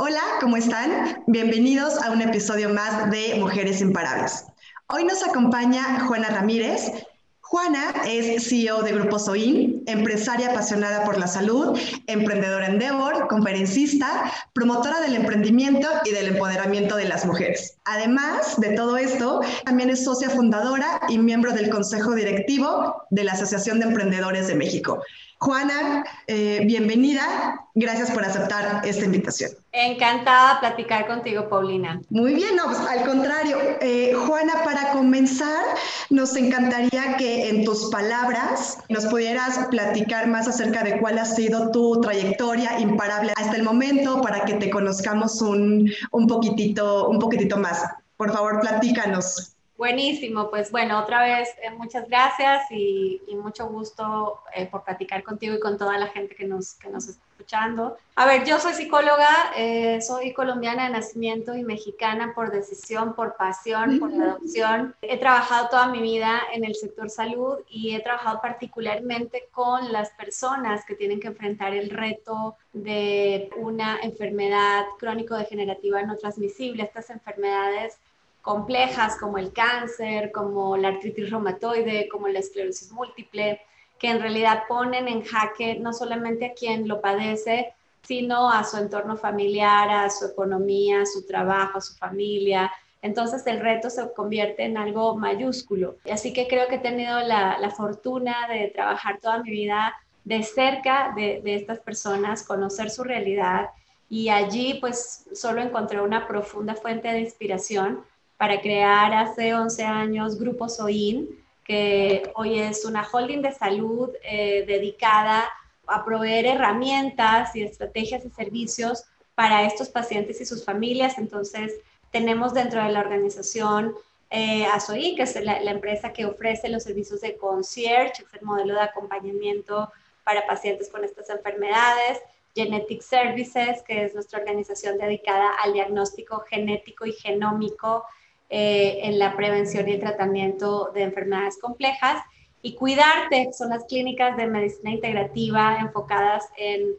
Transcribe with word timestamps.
Hola, 0.00 0.22
¿cómo 0.40 0.56
están? 0.56 1.24
Bienvenidos 1.26 2.00
a 2.00 2.12
un 2.12 2.22
episodio 2.22 2.70
más 2.70 3.10
de 3.10 3.34
Mujeres 3.40 3.80
Imparables. 3.80 4.44
Hoy 4.86 5.02
nos 5.02 5.26
acompaña 5.26 6.06
Juana 6.06 6.28
Ramírez. 6.28 6.92
Juana 7.40 7.92
es 8.06 8.48
CEO 8.48 8.82
de 8.82 8.92
Grupo 8.92 9.18
Soin, 9.18 9.82
empresaria 9.88 10.50
apasionada 10.50 11.04
por 11.04 11.18
la 11.18 11.26
salud, 11.26 11.76
emprendedora 12.06 12.68
Endeavor, 12.68 13.26
conferencista, 13.26 14.32
promotora 14.52 15.00
del 15.00 15.16
emprendimiento 15.16 15.88
y 16.04 16.12
del 16.12 16.28
empoderamiento 16.28 16.94
de 16.94 17.08
las 17.08 17.26
mujeres. 17.26 17.77
Además 17.90 18.60
de 18.60 18.74
todo 18.74 18.98
esto, 18.98 19.40
también 19.64 19.88
es 19.88 20.04
socia 20.04 20.28
fundadora 20.28 21.00
y 21.08 21.16
miembro 21.16 21.54
del 21.54 21.70
Consejo 21.70 22.14
Directivo 22.14 23.02
de 23.08 23.24
la 23.24 23.32
Asociación 23.32 23.80
de 23.80 23.86
Emprendedores 23.86 24.46
de 24.46 24.56
México. 24.56 25.02
Juana, 25.40 26.04
eh, 26.26 26.62
bienvenida. 26.64 27.64
Gracias 27.74 28.10
por 28.10 28.24
aceptar 28.24 28.84
esta 28.84 29.04
invitación. 29.04 29.52
Encantada 29.70 30.58
platicar 30.58 31.06
contigo, 31.06 31.48
Paulina. 31.48 32.00
Muy 32.10 32.34
bien, 32.34 32.56
no, 32.56 32.64
pues, 32.64 32.80
al 32.80 33.04
contrario. 33.06 33.56
Eh, 33.80 34.14
Juana, 34.26 34.64
para 34.64 34.90
comenzar, 34.90 35.64
nos 36.10 36.34
encantaría 36.34 37.16
que 37.16 37.50
en 37.50 37.64
tus 37.64 37.88
palabras 37.88 38.78
nos 38.88 39.06
pudieras 39.06 39.68
platicar 39.70 40.26
más 40.26 40.48
acerca 40.48 40.82
de 40.82 40.98
cuál 40.98 41.18
ha 41.18 41.24
sido 41.24 41.70
tu 41.70 42.00
trayectoria 42.00 42.80
imparable 42.80 43.32
hasta 43.36 43.54
el 43.54 43.62
momento 43.62 44.20
para 44.20 44.44
que 44.44 44.54
te 44.54 44.70
conozcamos 44.70 45.40
un, 45.40 45.88
un 46.10 46.26
poquitito, 46.26 47.08
un 47.08 47.20
poquitito 47.20 47.56
más. 47.58 47.77
Por 48.18 48.32
favor, 48.32 48.60
platícanos. 48.60 49.54
Buenísimo, 49.78 50.50
pues 50.50 50.72
bueno, 50.72 50.98
otra 50.98 51.22
vez 51.22 51.50
eh, 51.62 51.70
muchas 51.70 52.08
gracias 52.08 52.64
y, 52.72 53.20
mucho 53.40 53.68
gusto 53.68 54.40
eh, 54.52 54.66
por 54.66 54.82
platicar 54.82 55.22
contigo 55.22 55.54
y 55.54 55.60
con 55.60 55.78
toda 55.78 55.96
la 55.96 56.08
gente 56.08 56.34
que 56.34 56.44
nos, 56.44 56.74
que 56.74 56.88
nos 56.88 57.06
está 57.06 57.22
escuchando. 57.30 57.96
A 58.16 58.26
ver, 58.26 58.44
yo 58.44 58.58
soy 58.58 58.74
psicóloga, 58.74 59.52
eh, 59.56 60.00
soy 60.02 60.32
colombiana 60.32 60.86
de 60.86 60.90
nacimiento 60.90 61.54
y 61.54 61.62
mexicana 61.62 62.32
por 62.34 62.50
decisión, 62.50 63.14
por 63.14 63.36
pasión, 63.36 64.00
por 64.00 64.12
adopción. 64.12 64.96
He 65.00 65.16
trabajado 65.18 65.68
toda 65.68 65.86
mi 65.86 66.02
vida 66.02 66.42
en 66.52 66.64
el 66.64 66.74
sector 66.74 67.08
salud 67.08 67.58
y 67.70 67.94
he 67.94 68.00
trabajado 68.00 68.40
particularmente 68.40 69.46
con 69.52 69.92
las 69.92 70.10
personas 70.10 70.84
que 70.84 70.96
tienen 70.96 71.20
que 71.20 71.28
enfrentar 71.28 71.72
el 71.72 71.90
reto 71.90 72.56
de 72.72 73.48
una 73.56 74.00
enfermedad 74.02 74.86
crónico-degenerativa 74.98 76.02
no 76.02 76.16
transmisible, 76.16 76.82
estas 76.82 77.10
enfermedades 77.10 77.98
complejas 78.42 79.16
como 79.16 79.38
el 79.38 79.52
cáncer, 79.52 80.32
como 80.32 80.76
la 80.76 80.88
artritis 80.88 81.30
reumatoide, 81.30 82.08
como 82.08 82.28
la 82.28 82.38
esclerosis 82.38 82.90
múltiple, 82.92 83.60
que 83.98 84.10
en 84.10 84.20
realidad 84.20 84.64
ponen 84.68 85.08
en 85.08 85.22
jaque 85.24 85.78
no 85.78 85.92
solamente 85.92 86.46
a 86.46 86.54
quien 86.54 86.88
lo 86.88 87.00
padece, 87.00 87.74
sino 88.02 88.50
a 88.50 88.64
su 88.64 88.78
entorno 88.78 89.16
familiar, 89.16 89.90
a 89.90 90.08
su 90.08 90.26
economía, 90.26 91.02
a 91.02 91.06
su 91.06 91.26
trabajo, 91.26 91.78
a 91.78 91.82
su 91.82 91.94
familia. 91.94 92.72
Entonces 93.02 93.46
el 93.46 93.60
reto 93.60 93.90
se 93.90 94.12
convierte 94.12 94.64
en 94.64 94.78
algo 94.78 95.16
mayúsculo. 95.16 95.96
Así 96.10 96.32
que 96.32 96.48
creo 96.48 96.68
que 96.68 96.76
he 96.76 96.80
tenido 96.80 97.20
la, 97.20 97.58
la 97.58 97.70
fortuna 97.70 98.48
de 98.48 98.68
trabajar 98.68 99.18
toda 99.20 99.42
mi 99.42 99.50
vida 99.50 99.94
de 100.24 100.42
cerca 100.42 101.12
de, 101.16 101.40
de 101.42 101.54
estas 101.54 101.80
personas, 101.80 102.42
conocer 102.42 102.90
su 102.90 103.02
realidad 103.02 103.70
y 104.10 104.30
allí 104.30 104.78
pues 104.80 105.26
solo 105.34 105.60
encontré 105.60 106.00
una 106.00 106.26
profunda 106.26 106.74
fuente 106.74 107.08
de 107.08 107.20
inspiración 107.20 108.04
para 108.38 108.60
crear 108.60 109.12
hace 109.12 109.52
11 109.52 109.84
años 109.84 110.38
Grupo 110.38 110.68
SOIN, 110.68 111.28
que 111.64 112.30
hoy 112.36 112.60
es 112.60 112.84
una 112.84 113.06
holding 113.06 113.42
de 113.42 113.52
salud 113.52 114.10
eh, 114.22 114.64
dedicada 114.66 115.44
a 115.86 116.04
proveer 116.04 116.46
herramientas 116.46 117.54
y 117.56 117.62
estrategias 117.62 118.24
y 118.24 118.30
servicios 118.30 119.04
para 119.34 119.64
estos 119.64 119.88
pacientes 119.88 120.40
y 120.40 120.46
sus 120.46 120.64
familias. 120.64 121.18
Entonces, 121.18 121.74
tenemos 122.12 122.54
dentro 122.54 122.82
de 122.82 122.90
la 122.90 123.00
organización 123.00 123.94
eh, 124.30 124.66
a 124.66 124.78
SOIN, 124.78 125.16
que 125.16 125.22
es 125.22 125.34
la, 125.42 125.60
la, 125.60 125.72
empresa 125.72 126.12
que 126.12 126.24
ofrece 126.24 126.68
los 126.68 126.84
servicios 126.84 127.20
de 127.22 127.36
concierge, 127.36 128.22
es 128.22 128.34
el 128.34 128.42
modelo 128.42 128.74
de 128.74 128.82
acompañamiento 128.82 129.90
para 130.22 130.46
pacientes 130.46 130.88
con 130.88 131.02
estas 131.02 131.28
enfermedades. 131.30 132.20
Genetic 132.54 133.02
Services, 133.02 133.82
que 133.82 134.04
es 134.04 134.14
nuestra 134.14 134.38
organización 134.40 134.96
dedicada 134.98 135.50
al 135.62 135.72
diagnóstico 135.72 136.40
genético 136.48 137.04
y 137.06 137.12
genómico 137.12 138.04
eh, 138.50 139.00
en 139.02 139.18
la 139.18 139.36
prevención 139.36 139.88
y 139.88 139.92
el 139.92 140.00
tratamiento 140.00 140.90
de 140.94 141.02
enfermedades 141.02 141.58
complejas. 141.58 142.22
Y 142.62 142.74
Cuidarte 142.74 143.52
son 143.52 143.70
las 143.70 143.84
clínicas 143.84 144.36
de 144.36 144.46
medicina 144.46 144.90
integrativa 144.90 145.78
enfocadas 145.80 146.46
en 146.56 146.96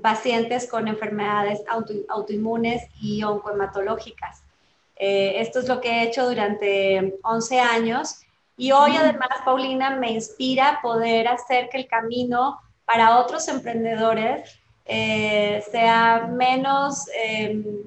pacientes 0.00 0.68
con 0.68 0.88
enfermedades 0.88 1.62
autoinmunes 2.08 2.82
y 3.00 3.22
oncohematológicas. 3.22 4.42
Eh, 4.96 5.40
esto 5.40 5.60
es 5.60 5.68
lo 5.68 5.80
que 5.80 5.90
he 5.90 6.02
hecho 6.04 6.28
durante 6.28 7.18
11 7.22 7.60
años 7.60 8.24
y 8.56 8.70
hoy 8.70 8.96
además, 8.96 9.30
Paulina, 9.44 9.90
me 9.90 10.12
inspira 10.12 10.78
poder 10.80 11.26
hacer 11.26 11.68
que 11.68 11.78
el 11.78 11.88
camino 11.88 12.60
para 12.84 13.18
otros 13.18 13.48
emprendedores 13.48 14.60
eh, 14.84 15.64
sea 15.70 16.28
menos 16.30 17.08
eh, 17.16 17.82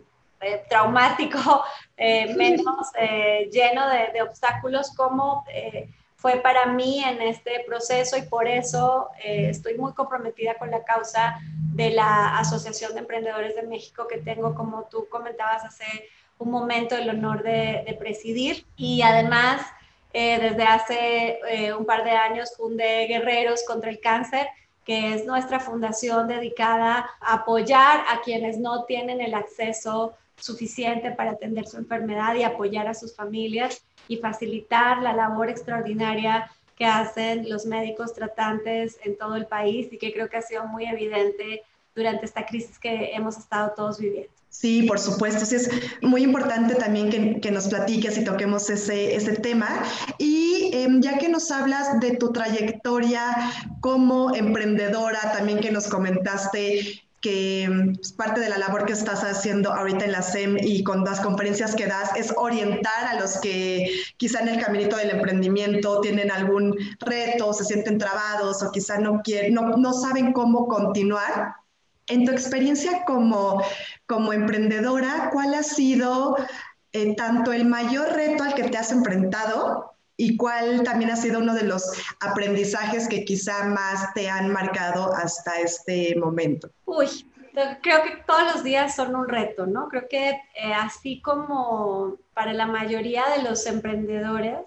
traumático, 0.70 1.64
eh, 1.98 2.34
menos 2.36 2.88
eh, 2.98 3.50
lleno 3.52 3.84
de, 3.90 4.22
obstáculos 4.22 4.92
como 4.96 5.44
fue 6.16 6.38
para 6.38 6.66
mí 6.68 7.04
en 7.04 7.22
este 7.22 7.64
proceso 7.68 8.18
y 8.18 8.24
por 8.24 8.48
eso 8.48 9.10
estoy 9.24 9.78
muy 9.78 9.94
comprometida 9.94 10.56
con 10.56 10.72
la 10.72 10.84
causa 10.84 11.38
de 11.74 11.92
la 11.92 12.40
Asociación 12.40 12.94
de 12.94 13.02
Emprendedores 13.02 13.56
de 13.56 13.64
México 13.64 14.08
que 14.08 14.18
tengo, 14.18 14.56
como 14.56 14.86
tú 14.90 15.08
comentabas 15.10 15.64
hace 15.64 16.10
un 16.40 16.50
momento, 16.50 16.96
el 16.96 17.10
honor 17.10 17.44
de, 17.44 17.84
de 17.86 17.96
presidir. 18.00 18.66
Y 18.76 19.04
además 19.04 19.62
desde 20.12 20.64
hace 20.64 21.40
un 21.78 21.86
par 21.86 22.04
de 22.04 22.12
años 22.12 22.54
fundé 22.58 23.06
Guerreros 23.06 23.64
contra 23.64 23.92
el 23.92 24.00
Cáncer 24.00 24.48
que 24.88 25.14
es 25.14 25.26
nuestra 25.26 25.60
fundación 25.60 26.30
dedicada 26.30 27.10
a 27.20 27.34
apoyar 27.34 28.06
a 28.08 28.22
quienes 28.22 28.58
no 28.58 28.86
tienen 28.86 29.20
el 29.20 29.34
acceso 29.34 30.16
suficiente 30.40 31.12
para 31.12 31.32
atender 31.32 31.68
su 31.68 31.78
enfermedad 31.78 32.36
y 32.36 32.44
apoyar 32.44 32.88
a 32.88 32.94
sus 32.94 33.16
familias 33.16 33.84
y 34.08 34.18
facilitar 34.18 35.02
la 35.02 35.14
labor 35.14 35.50
extraordinaria 35.50 36.50
que 36.76 36.86
hacen 36.86 37.50
los 37.50 37.66
médicos 37.66 38.14
tratantes 38.14 38.98
en 39.04 39.18
todo 39.18 39.36
el 39.36 39.48
país 39.48 39.88
y 39.92 39.98
que 39.98 40.14
creo 40.14 40.30
que 40.30 40.38
ha 40.38 40.42
sido 40.42 40.68
muy 40.68 40.86
evidente 40.86 41.64
durante 41.96 42.26
esta 42.26 42.46
crisis 42.46 42.78
que 42.78 43.12
hemos 43.14 43.38
estado 43.38 43.74
todos 43.76 44.00
viviendo. 44.00 44.32
Sí, 44.50 44.84
por 44.84 44.98
supuesto. 44.98 45.46
Sí, 45.46 45.56
es 45.56 45.70
muy 46.02 46.24
importante 46.24 46.76
también 46.76 47.10
que, 47.10 47.40
que 47.42 47.52
nos 47.52 47.68
platiques 47.68 48.18
y 48.18 48.24
toquemos 48.24 48.70
ese, 48.70 49.16
ese 49.16 49.34
tema. 49.34 49.84
Y 50.18 50.72
em, 50.74 51.02
ya 51.02 51.18
que 51.18 51.30
nos 51.30 51.52
hablas 51.52 52.00
de 52.00 52.16
tu 52.18 52.32
trayectoria 52.32 53.52
como 53.82 54.34
emprendedora, 54.36 55.20
también 55.34 55.60
que 55.60 55.72
nos 55.72 55.88
comentaste 55.88 57.07
que 57.22 57.94
pues, 57.96 58.12
parte 58.14 58.42
de 58.42 58.50
la 58.50 58.58
labor 58.58 58.86
que 58.86 58.94
estás 58.94 59.24
haciendo 59.24 59.74
ahorita 59.74 60.06
en 60.06 60.12
la 60.12 60.22
SEM 60.22 60.58
y 60.62 60.84
con 60.84 61.04
las 61.04 61.20
conferencias 61.20 61.76
que 61.76 61.88
das 61.88 62.16
es 62.16 62.34
orientar 62.38 63.06
a 63.08 63.20
los 63.20 63.38
que 63.40 63.92
quizá 64.18 64.42
en 64.42 64.50
el 64.50 64.64
caminito 64.64 64.98
del 64.98 65.12
emprendimiento 65.12 66.02
tienen 66.02 66.32
algún 66.32 66.76
reto, 67.00 67.54
se 67.54 67.66
sienten 67.66 67.98
trabados 67.98 68.62
o 68.62 68.72
quizá 68.72 69.00
no, 69.00 69.22
quieren, 69.24 69.54
no, 69.54 69.78
no 69.78 69.94
saben 69.94 70.34
cómo 70.34 70.68
continuar. 70.68 71.56
En 72.10 72.24
tu 72.24 72.32
experiencia 72.32 73.04
como, 73.06 73.62
como 74.06 74.32
emprendedora, 74.32 75.30
¿cuál 75.34 75.56
ha 75.56 75.64
sido 75.64 76.38
eh, 76.94 77.16
tanto 77.16 77.52
el 77.52 77.66
mayor 77.66 78.14
reto 78.14 78.44
al 78.44 78.54
que 78.54 78.70
te 78.70 78.78
has 78.78 78.92
enfrentado 78.92 79.97
¿Y 80.20 80.36
cuál 80.36 80.82
también 80.84 81.12
ha 81.12 81.16
sido 81.16 81.40
uno 81.40 81.54
de 81.54 81.64
los 81.64 81.92
aprendizajes 82.20 83.08
que 83.08 83.24
quizá 83.24 83.66
más 83.66 84.14
te 84.16 84.28
han 84.28 84.52
marcado 84.52 85.14
hasta 85.14 85.60
este 85.60 86.16
momento? 86.16 86.72
Uy, 86.86 87.08
creo 87.82 88.04
que 88.04 88.24
todos 88.26 88.56
los 88.56 88.64
días 88.64 88.96
son 88.96 89.16
un 89.16 89.30
reto, 89.30 89.68
¿no? 89.68 89.88
Creo 89.90 90.08
que 90.10 90.30
eh, 90.30 90.74
así 90.74 91.22
como 91.22 92.16
para 92.34 92.54
la 92.54 92.66
mayoría 92.66 93.26
de 93.36 93.44
los 93.44 93.68
emprendedores, 93.68 94.58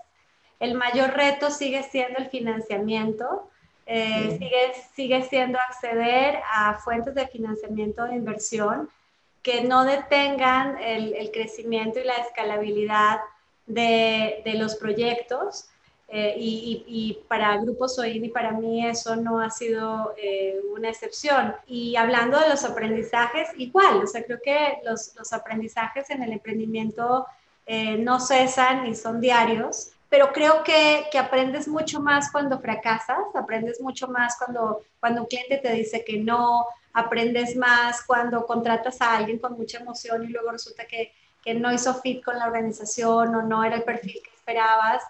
el 0.60 0.74
mayor 0.74 1.14
reto 1.14 1.50
sigue 1.50 1.82
siendo 1.82 2.18
el 2.18 2.28
financiamiento, 2.28 3.50
eh, 3.86 4.36
sigue, 4.38 4.72
sigue 4.94 5.22
siendo 5.24 5.58
acceder 5.58 6.40
a 6.52 6.74
fuentes 6.74 7.14
de 7.16 7.26
financiamiento 7.26 8.04
de 8.04 8.14
inversión 8.14 8.88
que 9.42 9.64
no 9.64 9.84
detengan 9.84 10.78
el, 10.78 11.14
el 11.14 11.32
crecimiento 11.32 11.98
y 11.98 12.04
la 12.04 12.14
escalabilidad 12.14 13.18
de, 13.66 14.42
los 14.56 14.74
proyectos. 14.76 15.66
Eh, 16.12 16.34
y, 16.36 16.84
y, 16.88 17.24
para 17.28 17.56
Grupo 17.58 17.86
Soin 17.86 18.24
y 18.24 18.30
para 18.30 18.50
mí 18.50 18.84
eso 18.84 19.14
no 19.14 19.38
ha 19.38 19.48
sido 19.48 20.12
eh, 20.16 20.60
una 20.74 20.88
excepción. 20.88 21.54
Y 21.68 21.94
hablando 21.94 22.38
de 22.40 22.48
los 22.48 22.64
aprendizajes, 22.64 23.48
igual, 23.56 24.02
o 24.02 24.06
sea, 24.08 24.24
creo 24.24 24.40
que 24.42 24.78
los, 24.84 25.14
los 25.14 25.32
aprendizajes 25.32 26.10
en 26.10 26.24
el 26.24 26.32
emprendimiento 26.32 27.26
eh, 27.64 27.96
no 27.96 28.18
cesan 28.18 28.82
ni 28.82 28.96
son 28.96 29.20
diarios, 29.20 29.92
pero 30.08 30.32
creo 30.32 30.64
que, 30.64 31.06
que, 31.12 31.18
aprendes 31.18 31.68
mucho 31.68 32.00
más 32.00 32.32
cuando 32.32 32.58
fracasas, 32.58 33.32
aprendes 33.32 33.80
mucho 33.80 34.08
más 34.08 34.36
cuando, 34.36 34.82
cuando 34.98 35.20
un 35.20 35.28
cliente 35.28 35.58
te 35.58 35.72
dice 35.72 36.04
que 36.04 36.18
no, 36.18 36.66
aprendes 36.92 37.54
más 37.56 38.02
cuando 38.04 38.44
contratas 38.46 39.00
a 39.00 39.16
alguien 39.16 39.38
con 39.38 39.52
mucha 39.52 39.78
emoción 39.78 40.24
y 40.24 40.28
luego 40.28 40.50
resulta 40.50 40.84
que, 40.84 41.12
que 41.44 41.54
no 41.54 41.72
hizo 41.72 41.94
fit 41.94 42.22
con 42.24 42.38
la 42.38 42.46
organización 42.46 43.34
o 43.34 43.42
no 43.42 43.64
era 43.64 43.76
el 43.76 43.84
perfil 43.84 44.20
que 44.22 44.30
esperabas. 44.34 45.02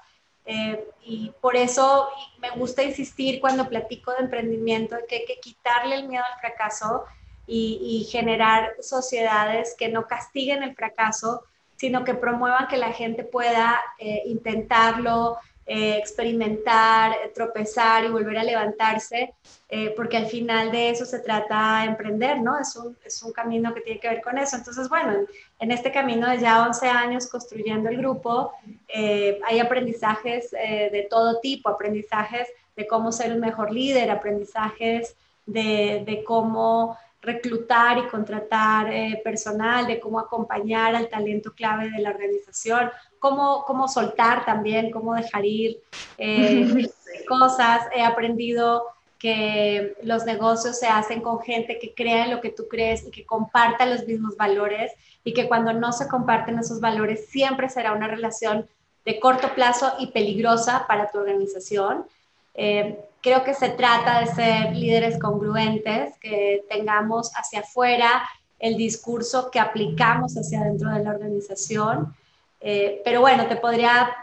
Eh, 0.47 0.89
y 1.05 1.33
por 1.41 1.57
eso 1.57 2.09
me 2.39 2.51
gusta 2.51 2.83
insistir 2.83 3.41
cuando 3.41 3.69
platico 3.69 4.13
de 4.13 4.21
emprendimiento, 4.21 4.97
que 5.09 5.17
hay 5.17 5.25
que 5.27 5.41
quitarle 5.41 5.97
el 5.97 6.09
miedo 6.09 6.25
al 6.25 6.41
fracaso 6.41 7.05
y, 7.47 8.07
generar 8.11 8.75
sociedades 8.81 9.75
que 9.77 9.89
no 9.89 10.07
castiguen 10.07 10.63
el 10.63 10.77
fracaso, 10.77 11.43
sino 11.77 12.05
que 12.05 12.15
promuevan 12.15 12.69
que 12.69 12.77
la 12.77 12.93
gente 12.93 13.25
pueda 13.25 13.81
eh, 13.99 14.23
intentarlo, 14.27 15.37
eh, 15.67 15.97
experimentar, 15.99 17.15
tropezar 17.33 18.05
y 18.05 18.09
volver 18.09 18.39
a 18.39 18.43
levantarse, 18.43 19.35
eh, 19.69 19.93
porque 19.95 20.17
al 20.17 20.27
final 20.27 20.73
de 20.73 20.91
eso 20.91 21.05
se 21.05 21.21
trata 21.21 21.85
emprender, 21.85 22.41
¿no? 22.41 22.59
Es 22.59 22.75
un, 22.75 22.97
es 23.05 23.23
un 23.23 23.33
camino 23.33 23.73
que 23.73 23.83
tiene 23.83 24.01
que 24.01 24.09
ver 24.09 24.21
con 24.21 24.37
eso. 24.37 24.57
Entonces, 24.57 24.89
bueno, 24.89 25.15
en, 25.61 25.71
este 25.71 25.93
camino 25.93 26.29
de 26.29 26.41
ya 26.41 26.65
11 26.67 26.89
años 26.89 27.29
construyendo 27.29 27.89
el 27.89 27.99
grupo, 27.99 28.53
eh, 28.89 29.39
hay 29.47 29.61
aprendizajes 29.61 30.51
de 30.51 31.07
todo 31.09 31.39
tipo, 31.39 31.69
aprendizajes 31.69 32.49
de 32.75 32.89
cómo 32.89 33.13
ser 33.13 33.33
un 33.33 33.41
mejor 33.41 33.71
líder, 33.71 34.11
aprendizajes 34.11 35.15
de, 35.47 36.03
de 36.05 36.25
cómo 36.25 36.99
reclutar 37.23 37.99
y 37.99 38.09
contratar 38.09 38.91
personal, 39.23 39.87
de 39.87 40.01
cómo 40.01 40.19
acompañar 40.19 40.97
al 40.97 41.09
talento 41.09 41.53
clave 41.53 41.91
de 41.91 42.01
la 42.01 42.11
organización, 42.11 42.91
cómo, 43.21 43.65
cómo 43.67 43.87
soltar 43.87 44.45
también, 44.45 44.91
cómo 44.91 45.15
dejar 45.15 45.45
ir 45.45 45.81
eh, 46.19 46.89
cosas. 47.29 47.83
He 47.95 48.03
aprendido 48.03 48.87
que 49.21 49.97
los 50.03 50.25
negocios 50.25 50.79
se 50.79 50.89
hacen 50.89 51.21
con 51.21 51.41
gente 51.41 51.79
que 51.79 51.95
crea 51.95 52.25
en 52.25 52.31
lo 52.33 52.41
que 52.41 52.51
tú 52.51 52.67
crees 52.69 53.07
y 53.07 53.11
que 53.11 53.25
comparta 53.25 53.87
los 53.87 54.07
mismos 54.07 54.37
valores 54.37 54.93
y 55.23 55.35
que 55.35 55.47
cuando 55.47 55.75
no 55.75 55.93
se 55.93 56.09
comparten 56.09 56.59
esos 56.59 56.81
valores 56.81 57.27
siempre 57.29 57.69
será 57.69 57.93
una 57.93 58.09
relación 58.09 58.67
de 59.05 59.21
corto 59.21 59.55
plazo 59.55 59.93
y 59.99 60.09
peligrosa 60.09 60.87
para 60.89 61.11
tu 61.11 61.19
organización. 61.19 62.07
Eh, 62.55 62.99
creo 63.21 63.45
que 63.45 63.53
se 63.53 63.69
trata 63.69 64.21
de 64.21 64.27
ser 64.29 64.75
líderes 64.75 65.19
congruentes, 65.19 66.17
que 66.19 66.65
tengamos 66.71 67.31
hacia 67.35 67.61
afuera 67.61 68.23
el 68.59 68.77
discurso 68.79 69.51
que 69.51 69.61
aplicamos 69.61 70.35
hacia 70.35 70.61
adentro 70.61 70.91
de 70.91 71.05
la 71.05 71.11
organización 71.11 72.15
eh, 72.61 73.01
pero 73.05 73.21
bueno, 73.21 73.47
te 73.47 73.57
podría 73.57 74.15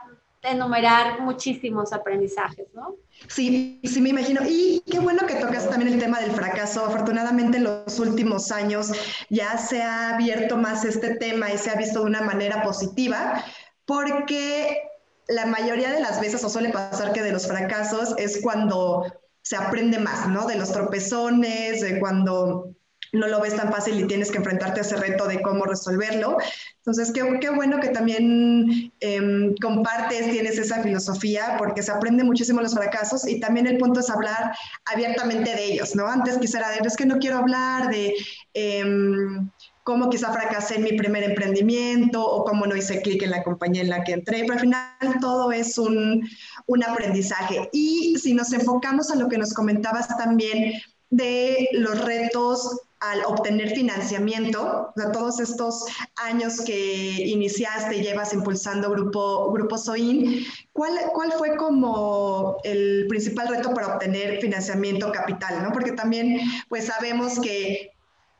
enumerar 0.44 1.22
muchísimos 1.22 1.92
aprendizajes, 1.94 2.68
¿no? 2.74 2.95
Sí, 3.28 3.80
sí, 3.84 4.01
me 4.01 4.10
imagino. 4.10 4.42
Y 4.48 4.84
qué 4.89 5.00
bueno 5.00 5.25
que 5.28 5.36
tocas 5.36 5.69
también 5.69 5.94
el 5.94 6.00
tema 6.00 6.19
del 6.19 6.31
fracaso. 6.31 6.86
Afortunadamente 6.86 7.57
en 7.57 7.63
los 7.66 8.00
últimos 8.00 8.51
años 8.51 8.92
ya 9.30 9.57
se 9.57 9.81
ha 9.81 10.16
abierto 10.16 10.57
más 10.57 10.86
este 10.86 11.16
tema 11.16 11.51
y 11.51 11.57
se 11.57 11.72
ha 11.72 11.75
visto 11.75 12.00
de 12.01 12.06
una 12.06 12.22
manera 12.22 12.62
positiva, 12.63 13.44
porque 13.86 14.81
la 15.28 15.45
mayoría 15.45 15.92
de 15.92 16.00
las 16.00 16.22
veces, 16.22 16.44
o 16.44 16.50
suele 16.50 16.69
pasar 16.69 17.12
que 17.12 17.24
de 17.24 17.31
los 17.31 17.48
fracasos, 17.48 18.13
es 18.18 18.40
cuando 18.42 19.04
se 19.42 19.56
aprende 19.56 20.00
más, 20.00 20.28
¿no? 20.28 20.45
De 20.45 20.56
los 20.56 20.72
tropezones, 20.72 21.81
de 21.81 22.00
cuando 22.00 22.75
no 23.13 23.27
lo 23.27 23.42
ves 23.42 23.56
tan 23.56 23.71
fácil 23.71 24.00
y 24.00 24.07
tienes 24.07 24.31
que 24.31 24.38
enfrentarte 24.38 24.80
a 24.80 24.83
ese 24.83 24.98
reto 24.98 25.27
de 25.27 25.42
cómo 25.42 25.65
resolverlo. 25.65 26.38
Entonces, 26.77 27.12
qué, 27.12 27.39
qué 27.42 27.50
bueno 27.50 27.80
que 27.80 27.89
también 27.89 28.92
em, 29.00 29.56
compartes, 29.62 30.31
tienes 30.31 30.57
esa 30.57 30.81
filosofía, 30.81 31.56
porque 31.57 31.83
se 31.83 31.92
aprende 31.92 32.24
muchísimo 32.24 32.62
los 32.62 32.74
fracasos 32.74 33.27
y 33.27 33.39
también 33.39 33.68
el 33.68 33.77
punto 33.77 34.00
es 34.00 34.09
hablar 34.09 34.56
abiertamente 34.86 35.54
de 35.54 35.65
ellos, 35.65 35.95
¿no? 35.95 36.07
Antes 36.07 36.38
quisiera 36.38 36.69
decir, 36.69 36.88
es 36.88 36.95
que 36.95 37.06
no 37.06 37.18
quiero 37.18 37.38
hablar 37.38 37.89
de... 37.89 38.13
Em, 38.54 39.50
cómo 39.88 40.09
quizá 40.09 40.33
fracasé 40.33 40.75
en 40.75 40.83
mi 40.83 40.98
primer 40.98 41.24
emprendimiento 41.24 42.21
o 42.21 42.44
cómo 42.44 42.65
no 42.68 42.75
hice 42.75 43.01
clic 43.01 43.24
en 43.24 43.31
la 43.31 43.42
compañía 43.42 43.83
en 43.83 43.89
la 43.89 44.04
que 44.04 44.12
entré, 44.12 44.42
pero 44.42 44.56
al 44.56 44.59
final 44.59 45.19
todo 45.21 45.50
es 45.54 45.77
un, 45.77 46.27
un 46.65 46.83
aprendizaje. 46.83 47.69
Y 47.71 48.18
si 48.21 48.33
nos 48.33 48.51
enfocamos 48.51 49.09
a 49.12 49.15
lo 49.15 49.30
que 49.30 49.38
nos 49.38 49.54
comentabas 49.54 50.09
también 50.18 50.74
de 51.09 51.69
los 51.71 52.04
retos 52.04 52.81
al 53.00 53.24
obtener 53.26 53.70
financiamiento, 53.70 54.92
o 54.96 55.12
todos 55.12 55.40
estos 55.40 55.86
años 56.16 56.62
que 56.62 57.28
iniciaste 57.28 58.02
llevas 58.02 58.34
impulsando 58.34 58.90
Grupo, 58.90 59.52
Grupo 59.52 59.78
SOIN, 59.78 60.46
¿cuál, 60.74 60.94
¿cuál 61.14 61.32
fue 61.34 61.56
como 61.58 62.58
el 62.64 63.06
principal 63.08 63.50
reto 63.50 63.74
para 63.74 63.96
obtener 63.96 64.42
financiamiento 64.42 65.12
capital? 65.12 65.64
¿no? 65.64 65.72
Porque 65.72 65.92
también 65.92 66.40
pues 66.70 66.86
sabemos 66.86 67.40
que 67.40 67.92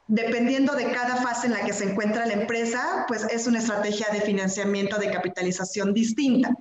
dependiendo 0.08 0.74
de 0.74 0.92
cada 0.92 1.18
fase 1.18 1.48
en 1.48 1.54
la 1.54 1.66
que 1.66 1.74
se 1.74 1.84
encuentra 1.84 2.26
la 2.26 2.34
empresa, 2.34 3.06
pues 3.08 3.26
es 3.30 3.46
una 3.46 3.60
estrategia 3.60 4.08
de 4.12 4.22
financiamiento 4.22 4.98
de 4.98 5.12
capitalización 5.12 5.94
distinta. 5.94 6.56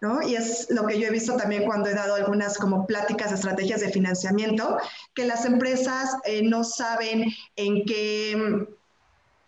¿No? 0.00 0.22
Y 0.22 0.36
es 0.36 0.68
lo 0.70 0.86
que 0.86 0.98
yo 0.98 1.08
he 1.08 1.10
visto 1.10 1.36
también 1.36 1.64
cuando 1.64 1.88
he 1.88 1.94
dado 1.94 2.14
algunas 2.14 2.56
como 2.56 2.86
pláticas 2.86 3.30
de 3.30 3.36
estrategias 3.36 3.80
de 3.80 3.90
financiamiento, 3.90 4.78
que 5.14 5.26
las 5.26 5.44
empresas 5.44 6.16
eh, 6.24 6.42
no 6.42 6.64
saben 6.64 7.24
en 7.56 7.84
qué, 7.84 8.66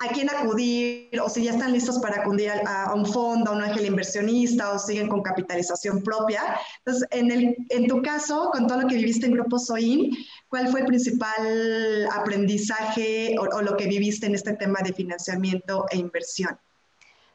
a 0.00 0.08
quién 0.08 0.30
acudir 0.30 1.20
o 1.22 1.28
si 1.28 1.44
ya 1.44 1.52
están 1.52 1.72
listos 1.72 1.98
para 1.98 2.22
acudir 2.22 2.50
a, 2.50 2.94
un 2.94 3.06
fondo, 3.06 3.50
a 3.50 3.54
un 3.54 3.62
ángel 3.62 3.86
inversionista 3.86 4.72
o 4.72 4.78
siguen 4.78 5.08
con 5.08 5.22
capitalización 5.22 6.02
propia. 6.02 6.42
Entonces, 6.78 7.06
en, 7.10 7.30
el, 7.30 7.56
en 7.68 7.86
tu 7.86 8.02
caso, 8.02 8.50
con 8.52 8.66
todo 8.66 8.80
lo 8.80 8.88
que 8.88 8.96
viviste 8.96 9.26
en 9.26 9.32
Grupo 9.32 9.58
SOIN, 9.58 10.16
¿cuál 10.48 10.68
fue 10.68 10.80
el 10.80 10.86
principal 10.86 12.08
aprendizaje 12.12 13.36
o, 13.38 13.56
o 13.56 13.62
lo 13.62 13.76
que 13.76 13.86
viviste 13.86 14.26
en 14.26 14.34
este 14.34 14.54
tema 14.54 14.80
de 14.82 14.94
financiamiento 14.94 15.84
e 15.90 15.98
inversión? 15.98 16.58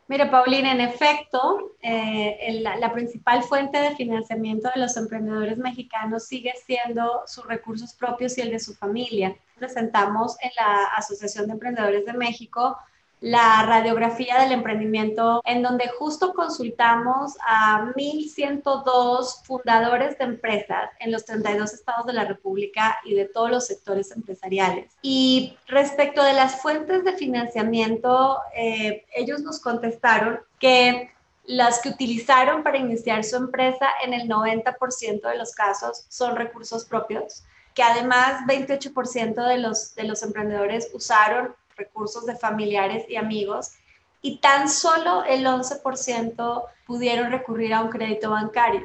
Mira, 0.08 0.30
Paulina, 0.30 0.72
en 0.72 0.82
efecto, 0.82 1.72
eh, 1.82 2.60
la, 2.62 2.94
principal 2.94 3.42
fuente 3.42 3.80
de 3.80 3.96
financiamiento 3.96 4.70
de 4.74 4.82
los 4.82 4.96
emprendedores 4.98 5.58
mexicanos 5.58 6.26
sigue 6.26 6.54
siendo 6.64 7.24
sus 7.26 7.44
recursos 7.48 7.94
propios 7.94 8.38
y 8.38 8.42
el 8.42 8.52
de 8.52 8.60
su 8.60 8.76
familia. 8.76 9.36
Presentamos 9.58 10.38
en 10.42 10.52
la 10.60 10.86
Asociación 10.96 11.48
de 11.48 11.54
Emprendedores 11.54 12.06
de 12.06 12.14
México 12.14 12.78
la 13.26 13.64
radiografía 13.64 14.40
del 14.40 14.52
emprendimiento, 14.52 15.42
en 15.46 15.64
donde 15.64 15.88
justo 15.88 16.32
consultamos 16.36 17.34
a 17.44 17.92
1.102 17.96 19.44
fundadores 19.44 20.16
de 20.20 20.26
empresas 20.26 20.92
en 21.00 21.12
los 21.12 21.26
32 21.26 21.74
estados 21.74 22.06
de 22.06 22.14
la 22.14 22.26
República 22.26 23.00
y 23.04 23.16
de 23.16 23.26
todos 23.26 23.50
los 23.50 23.66
sectores 23.66 24.12
empresariales. 24.12 24.92
Y 25.02 25.58
respecto 25.66 26.24
de 26.24 26.34
las 26.34 26.62
fuentes 26.62 27.04
de 27.04 27.14
financiamiento, 27.14 28.38
eh, 28.56 29.06
ellos 29.16 29.42
nos 29.42 29.60
contestaron 29.60 30.42
que 30.60 31.10
las 31.46 31.82
que 31.82 31.90
utilizaron 31.90 32.62
para 32.62 32.78
iniciar 32.78 33.24
su 33.24 33.38
empresa 33.38 33.88
en 34.04 34.14
el 34.14 34.30
90% 34.30 35.28
de 35.28 35.38
los 35.40 35.56
casos 35.56 36.06
son 36.10 36.36
recursos 36.36 36.86
propios, 36.86 37.44
que 37.74 37.82
además 37.82 38.44
28% 38.46 39.48
de 39.48 39.58
los, 39.58 39.96
de 39.96 40.04
los 40.04 40.22
emprendedores 40.22 40.92
usaron 40.94 41.56
recursos 41.76 42.26
de 42.26 42.36
familiares 42.36 43.06
y 43.10 43.16
amigos 43.16 43.74
y 44.22 44.38
tan 44.38 44.70
solo 44.70 45.24
el 45.24 45.46
11% 45.46 46.64
pudieron 46.88 47.32
recurrir 47.32 47.74
a 47.74 47.82
un 47.82 47.90
crédito 47.90 48.32
bancario. 48.32 48.82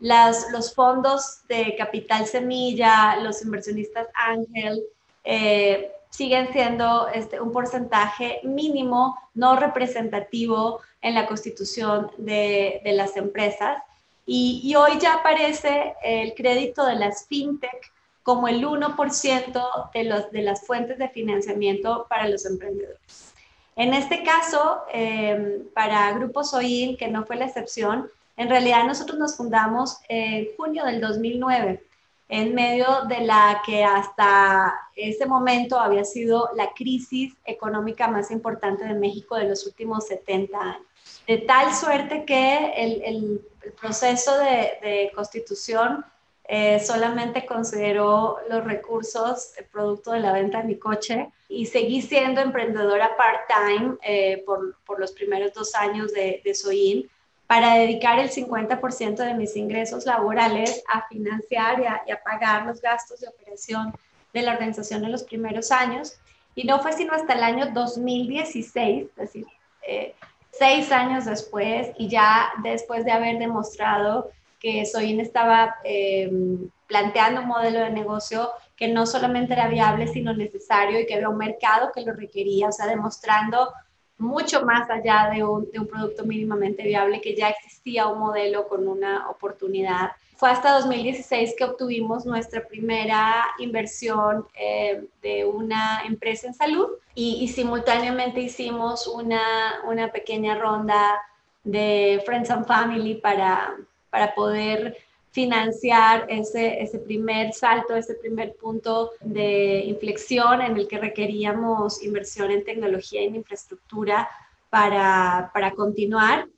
Las, 0.00 0.50
los 0.50 0.74
fondos 0.74 1.46
de 1.46 1.76
capital 1.76 2.26
semilla, 2.26 3.16
los 3.16 3.42
inversionistas 3.42 4.08
ángel, 4.14 4.82
eh, 5.22 5.92
siguen 6.08 6.52
siendo 6.52 7.06
este, 7.08 7.40
un 7.40 7.52
porcentaje 7.52 8.40
mínimo, 8.42 9.16
no 9.34 9.54
representativo 9.54 10.80
en 11.02 11.14
la 11.14 11.26
constitución 11.26 12.10
de, 12.16 12.80
de 12.82 12.92
las 12.92 13.16
empresas. 13.16 13.82
Y, 14.26 14.60
y, 14.64 14.74
hoy 14.74 14.98
ya 14.98 15.14
aparece 15.14 15.94
el 16.02 16.34
crédito 16.34 16.84
de 16.84 16.96
las 16.96 17.26
fintech 17.26 17.92
como 18.30 18.46
el 18.46 18.64
1% 18.64 19.90
de, 19.92 20.04
los, 20.04 20.30
de 20.30 20.42
las 20.42 20.64
fuentes 20.64 20.98
de 20.98 21.08
financiamiento 21.08 22.06
para 22.08 22.28
los 22.28 22.46
emprendedores. 22.46 23.34
En 23.74 23.92
este 23.92 24.22
caso, 24.22 24.82
eh, 24.92 25.64
para 25.74 26.12
Grupo 26.12 26.44
Soil, 26.44 26.96
que 26.96 27.08
no 27.08 27.26
fue 27.26 27.34
la 27.34 27.46
excepción, 27.46 28.08
en 28.36 28.48
realidad 28.48 28.84
nosotros 28.84 29.18
nos 29.18 29.36
fundamos 29.36 29.98
en 30.08 30.46
junio 30.56 30.84
del 30.84 31.00
2009 31.00 31.82
en 32.28 32.54
medio 32.54 32.86
de 33.08 33.22
la 33.22 33.62
que 33.66 33.82
hasta 33.82 34.72
ese 34.94 35.26
momento 35.26 35.80
había 35.80 36.04
sido 36.04 36.50
la 36.54 36.72
crisis 36.72 37.34
económica 37.44 38.06
más 38.06 38.30
importante 38.30 38.84
de 38.84 38.94
México 38.94 39.34
de 39.34 39.48
los 39.48 39.66
últimos 39.66 40.06
70 40.06 40.56
años. 40.56 40.86
De 41.26 41.38
tal 41.38 41.74
suerte 41.74 42.24
que 42.24 42.74
el, 42.76 43.40
proceso 43.80 44.38
de, 44.38 45.10
constitución 45.16 46.04
eh, 46.52 46.80
solamente 46.80 47.46
consideró 47.46 48.38
los 48.48 48.64
recursos 48.64 49.52
producto 49.70 50.10
de 50.10 50.18
la 50.18 50.32
venta 50.32 50.58
de 50.58 50.64
mi 50.64 50.80
coche 50.80 51.30
y 51.48 51.66
seguí 51.66 52.02
siendo 52.02 52.40
emprendedora 52.40 53.16
part-time 53.16 53.96
eh, 54.02 54.42
por, 54.44 54.74
los 54.98 55.12
primeros 55.12 55.52
dos 55.52 55.76
años 55.76 56.12
de, 56.12 56.42
de 56.44 56.52
Soin 56.52 57.08
para 57.46 57.74
dedicar 57.74 58.18
el 58.18 58.30
50% 58.30 59.14
de 59.14 59.34
mis 59.34 59.54
ingresos 59.54 60.06
laborales 60.06 60.82
a 60.92 61.06
financiar 61.06 61.82
y 62.06 62.10
a, 62.10 62.20
pagar 62.20 62.66
los 62.66 62.80
gastos 62.80 63.20
de 63.20 63.28
operación 63.28 63.94
de 64.34 64.42
la 64.42 64.54
organización 64.54 65.04
en 65.04 65.12
los 65.12 65.22
primeros 65.22 65.70
años. 65.70 66.18
Y 66.56 66.64
no 66.64 66.80
fue 66.80 66.94
sino 66.94 67.12
hasta 67.12 67.34
el 67.34 67.44
año 67.44 67.66
2016, 67.72 69.06
es 69.06 69.14
decir, 69.14 69.46
eh, 69.86 70.16
seis 70.50 70.90
años 70.90 71.26
después, 71.26 71.92
y 71.96 72.08
ya 72.08 72.50
después 72.64 73.04
de 73.04 73.12
haber 73.12 73.38
demostrado 73.38 74.32
que 74.60 74.84
Soin 74.84 75.18
estaba 75.18 75.76
em, 75.82 76.68
planteando 76.86 77.40
un 77.40 77.48
modelo 77.48 77.80
de 77.80 77.90
negocio 77.90 78.50
que 78.76 78.88
no 78.88 79.06
solamente 79.06 79.54
era 79.54 79.68
viable, 79.68 80.06
sino 80.06 80.34
necesario 80.34 81.00
y 81.00 81.06
que 81.06 81.14
había 81.14 81.28
un 81.28 81.38
mercado 81.38 81.90
que 81.92 82.02
lo 82.02 82.12
requería, 82.12 82.68
o 82.68 82.72
sea, 82.72 82.86
demostrando 82.86 83.72
mucho 84.20 84.64
más 84.64 84.88
allá 84.90 85.30
de 85.32 85.42
un, 85.42 85.66
producto 85.90 86.24
mínimamente 86.24 86.82
viable, 86.82 87.20
que 87.20 87.34
ya 87.34 87.48
existía 87.48 88.06
un 88.06 88.18
modelo 88.18 88.68
con 88.68 88.86
una 88.86 89.28
oportunidad. 89.30 90.10
Fue 90.36 90.50
hasta 90.50 90.72
2016 90.72 91.54
que 91.56 91.64
obtuvimos 91.64 92.26
nuestra 92.26 92.66
primera 92.66 93.46
inversión 93.58 94.46
eh, 94.54 95.04
de 95.22 95.44
una 95.44 96.02
empresa 96.06 96.46
en 96.46 96.54
salud 96.54 96.88
y, 97.14 97.38
y 97.42 97.48
simultáneamente 97.48 98.40
hicimos 98.40 99.06
una, 99.06 99.40
una, 99.86 100.12
pequeña 100.12 100.54
ronda 100.54 101.20
de 101.64 102.22
Friends 102.24 102.50
and 102.50 102.66
Family 102.66 103.16
para, 103.16 103.74
para 104.10 104.34
poder 104.34 104.96
financiar 105.30 106.26
ese, 106.28 106.82
ese 106.82 106.98
primer 106.98 107.52
salto, 107.52 107.94
ese 107.94 108.14
primer 108.14 108.56
punto 108.56 109.12
de 109.20 109.84
inflexión 109.86 110.60
en 110.60 110.76
el 110.76 110.88
que 110.88 110.98
requeríamos 110.98 112.02
inversión 112.02 112.50
en 112.50 112.64
tecnología 112.64 113.22
y 113.22 113.26
en 113.26 113.36
infraestructura 113.36 114.28
para, 114.70 115.50
para 115.54 115.72
continuar. 115.72 116.48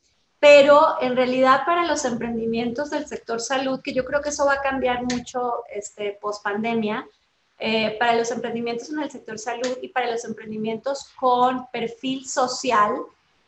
Pero 0.40 0.96
en 1.00 1.14
realidad 1.14 1.64
para 1.66 1.84
los 1.84 2.04
emprendimientos 2.04 2.90
del 2.90 3.06
sector 3.06 3.40
salud, 3.40 3.80
que 3.82 3.92
yo 3.92 4.04
creo 4.04 4.22
que 4.22 4.30
eso 4.30 4.46
va 4.46 4.54
a 4.54 4.60
cambiar 4.62 5.02
mucho 5.04 5.64
este, 5.72 6.18
post 6.20 6.42
pandemia, 6.42 7.06
eh, 7.64 7.96
para 7.96 8.16
los 8.16 8.28
emprendimientos 8.32 8.90
en 8.90 8.98
el 8.98 9.08
sector 9.08 9.38
salud 9.38 9.78
y 9.80 9.86
para 9.86 10.10
los 10.10 10.24
emprendimientos 10.24 11.12
con 11.20 11.68
perfil 11.72 12.26
social, 12.26 12.92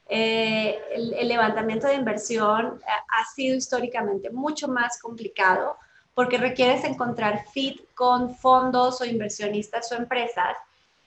eh, 0.08 0.78
el, 0.92 1.28
levantamiento 1.28 1.86
de 1.86 1.94
inversión 1.94 2.80
eh, 2.80 2.90
ha 3.08 3.24
sido 3.34 3.56
históricamente 3.56 4.30
mucho 4.30 4.68
más 4.68 5.00
complicado 5.00 5.76
porque 6.14 6.38
requieres 6.38 6.84
encontrar 6.84 7.46
fit 7.52 7.80
con 7.94 8.34
fondos 8.36 9.00
o 9.00 9.04
inversionistas 9.04 9.90
o 9.92 9.96
empresas 9.96 10.56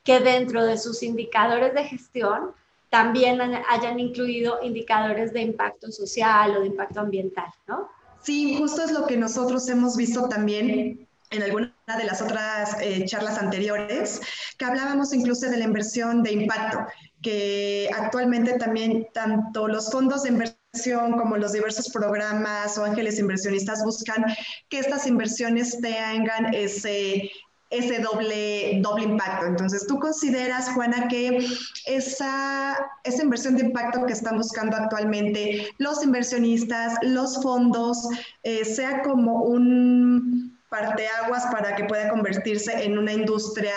que 0.04 0.20
dentro 0.20 0.66
de 0.66 0.78
sus 0.78 1.04
indicadores 1.04 1.74
de 1.74 1.84
gestión 1.84 2.52
también 2.90 3.40
hayan 3.70 4.00
incluido 4.00 4.60
indicadores 4.64 5.34
de 5.34 5.42
impacto 5.42 5.92
social 5.92 6.58
o 6.58 6.62
de 6.62 6.68
impacto 6.68 7.02
ambiental, 7.02 7.52
¿no? 7.68 7.90
Sí, 8.22 8.58
justo 8.58 8.82
es 8.84 8.92
lo 8.92 9.06
que 9.06 9.18
nosotros 9.18 9.68
hemos 9.70 9.96
visto 9.96 10.28
también 10.28 11.07
en 11.32 11.44
alguna 11.44 11.74
de 11.98 12.06
las 12.06 12.22
otras 12.22 12.78
eh, 12.82 13.06
charlas 13.06 13.38
anteriores, 13.38 14.22
que 14.58 14.66
hablábamos 14.66 15.14
incluso 15.14 15.50
de 15.50 15.58
la 15.58 15.66
inversión 15.66 16.24
de 16.24 16.34
impacto 16.34 16.86
que 17.22 17.90
actualmente 17.96 18.54
también 18.54 19.08
tanto 19.14 19.68
los 19.68 19.92
fondos 19.92 20.24
de 20.24 20.30
inversión 20.30 21.18
como 21.18 21.38
los 21.38 21.54
diversos 21.54 21.90
programas 21.90 22.78
o 22.78 22.86
ángeles 22.86 23.20
inversionistas 23.20 23.84
buscan 23.84 24.26
que 24.70 24.80
estas 24.80 25.08
inversiones 25.08 25.80
tengan 25.82 26.54
ese, 26.54 27.32
ese 27.70 28.00
doble, 28.00 28.80
doble 28.82 29.06
impacto. 29.06 29.48
Entonces, 29.48 29.88
¿tú 29.88 30.00
consideras, 30.00 30.70
Juana, 30.70 31.08
que 31.08 31.46
esa, 31.86 32.78
esa 33.04 33.24
inversión 33.24 33.56
de 33.56 33.66
impacto 33.66 34.06
que 34.06 34.14
están 34.14 34.38
buscando 34.38 34.78
actualmente 34.78 35.68
los 35.80 36.04
inversionistas, 36.04 36.94
los 37.02 37.42
fondos, 37.42 38.08
eh, 38.44 38.64
sea 38.64 39.02
como 39.02 39.44
un 39.44 40.57
parteaguas 40.70 41.46
para 41.52 41.76
que 41.76 41.86
pueda 41.86 42.10
convertirse 42.10 42.84
en 42.84 42.98
una 42.98 43.14
industria 43.14 43.76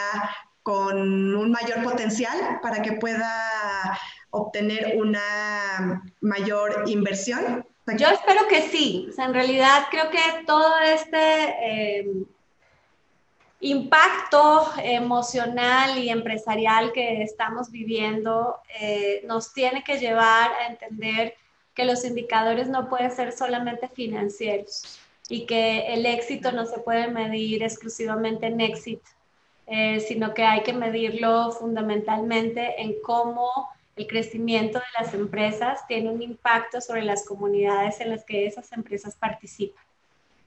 con 0.62 1.34
un 1.34 1.50
mayor 1.50 1.82
potencial 1.82 2.60
para 2.62 2.82
que 2.82 2.92
pueda 2.92 3.98
obtener 4.30 4.96
una 4.96 6.02
mayor 6.20 6.84
inversión? 6.86 7.66
Yo 7.96 8.08
espero 8.08 8.46
que 8.48 8.62
sí. 8.62 9.10
en 9.18 9.34
realidad 9.34 9.86
creo 9.90 10.10
que 10.10 10.44
todo 10.46 10.78
este 10.78 11.98
eh, 11.98 12.12
impacto 13.60 14.70
emocional 14.82 15.98
y 15.98 16.08
empresarial 16.08 16.92
que 16.92 17.22
estamos 17.22 17.70
viviendo 17.70 18.60
eh, 18.78 19.22
nos 19.26 19.52
tiene 19.52 19.82
que 19.82 19.98
llevar 19.98 20.52
a 20.52 20.66
entender 20.68 21.34
que 21.74 21.84
los 21.84 22.04
indicadores 22.04 22.68
no 22.68 22.88
pueden 22.88 23.10
ser 23.10 23.32
solamente 23.32 23.88
financieros 23.88 24.99
y 25.30 25.46
que 25.46 25.94
el 25.94 26.04
éxito 26.04 26.52
no 26.52 26.66
se 26.66 26.80
puede 26.80 27.08
medir 27.08 27.62
exclusivamente 27.62 28.46
en 28.46 28.60
éxito 28.60 29.08
eh, 29.72 30.00
sino 30.00 30.34
que 30.34 30.42
hay 30.42 30.64
que 30.64 30.72
medirlo 30.72 31.52
fundamentalmente 31.52 32.82
en 32.82 33.00
cómo 33.02 33.48
el 33.94 34.08
crecimiento 34.08 34.80
de 34.80 34.84
las 34.98 35.14
empresas 35.14 35.86
tiene 35.86 36.10
un 36.10 36.20
impacto 36.20 36.80
sobre 36.80 37.02
las 37.02 37.24
comunidades 37.24 38.00
en 38.00 38.10
las 38.10 38.24
que 38.24 38.46
esas 38.46 38.72
empresas 38.72 39.14
participan. 39.14 39.84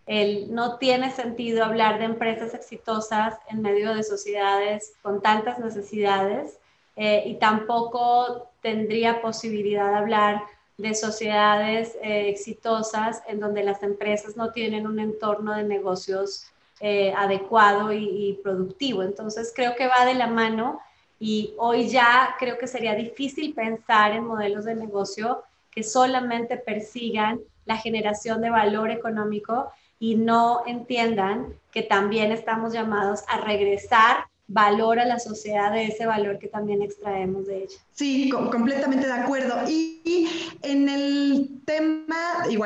El, 0.08 0.54
no 0.54 0.78
tiene 0.78 1.10
sentido 1.10 1.64
hablar 1.64 2.00
de 2.00 2.04
empresas 2.04 2.54
exitosas 2.54 3.36
en 3.50 3.62
medio 3.62 3.96
de 3.96 4.04
sociedades 4.04 4.92
con 5.02 5.22
tantas 5.22 5.58
necesidades 5.58 6.58
eh, 6.98 7.24
y 7.26 7.36
tampoco 7.36 8.50
tendría 8.62 9.22
posibilidad 9.22 9.90
de 9.90 9.96
hablar 9.96 10.44
de 10.78 10.96
sociedades 10.96 11.96
eh, 12.02 12.30
exitosas 12.30 13.22
en 13.28 13.40
donde 13.40 13.64
las 13.64 13.84
empresas 13.84 14.36
no 14.36 14.52
tienen 14.52 14.88
un 14.88 15.00
entorno 15.00 15.56
de 15.56 15.64
negocios 15.64 16.48
eh, 16.80 17.14
adecuado 17.16 17.94
y, 17.94 18.40
productivo. 18.44 19.04
Entonces 19.04 19.54
creo 19.56 19.76
que 19.76 19.88
va 19.88 20.06
de 20.06 20.16
la 20.16 20.28
mano 20.28 20.80
y 21.20 21.54
hoy 21.58 21.88
ya 21.88 22.36
creo 22.40 22.58
que 22.58 22.68
sería 22.68 22.96
difícil 22.96 23.54
pensar 23.54 24.12
en 24.12 24.26
modelos 24.26 24.66
de 24.66 24.76
negocio 24.76 25.44
que 25.72 25.84
solamente 25.84 26.58
persigan 26.58 27.40
la 27.66 27.78
generación 27.78 28.42
de 28.42 28.50
valor 28.50 28.90
económico 28.90 29.72
y 30.00 30.16
no 30.16 30.64
entiendan 30.66 31.54
que 31.72 31.84
también 31.84 32.32
estamos 32.32 32.74
llamados 32.74 33.24
a 33.30 33.38
regresar 33.38 34.26
valor 34.48 35.00
a 35.00 35.06
la 35.06 35.20
sociedad 35.20 35.72
de 35.72 35.86
ese 35.86 36.06
valor 36.06 36.38
que 36.40 36.48
también 36.48 36.82
extraemos 36.82 37.48
de 37.48 37.64
ella. 37.64 37.78
Sí, 37.94 38.30
completamente 38.30 39.08
de 39.08 39.14
acuerdo. 39.14 39.56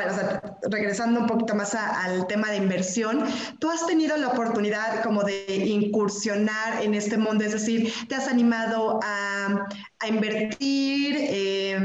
Igual, 0.00 0.10
o 0.10 0.14
sea, 0.14 0.42
regresando 0.70 1.20
un 1.20 1.26
poquito 1.26 1.54
más 1.54 1.74
al 1.74 2.26
tema 2.26 2.50
de 2.50 2.56
inversión, 2.56 3.24
tú 3.58 3.70
has 3.70 3.86
tenido 3.86 4.16
la 4.16 4.28
oportunidad 4.28 5.02
como 5.02 5.22
de 5.22 5.44
incursionar 5.48 6.82
en 6.82 6.94
este 6.94 7.16
mundo, 7.16 7.44
es 7.44 7.52
decir, 7.52 7.92
te 8.08 8.14
has 8.14 8.28
animado 8.28 9.00
a, 9.02 9.66
a 10.00 10.08
invertir. 10.08 11.16
Eh, 11.18 11.78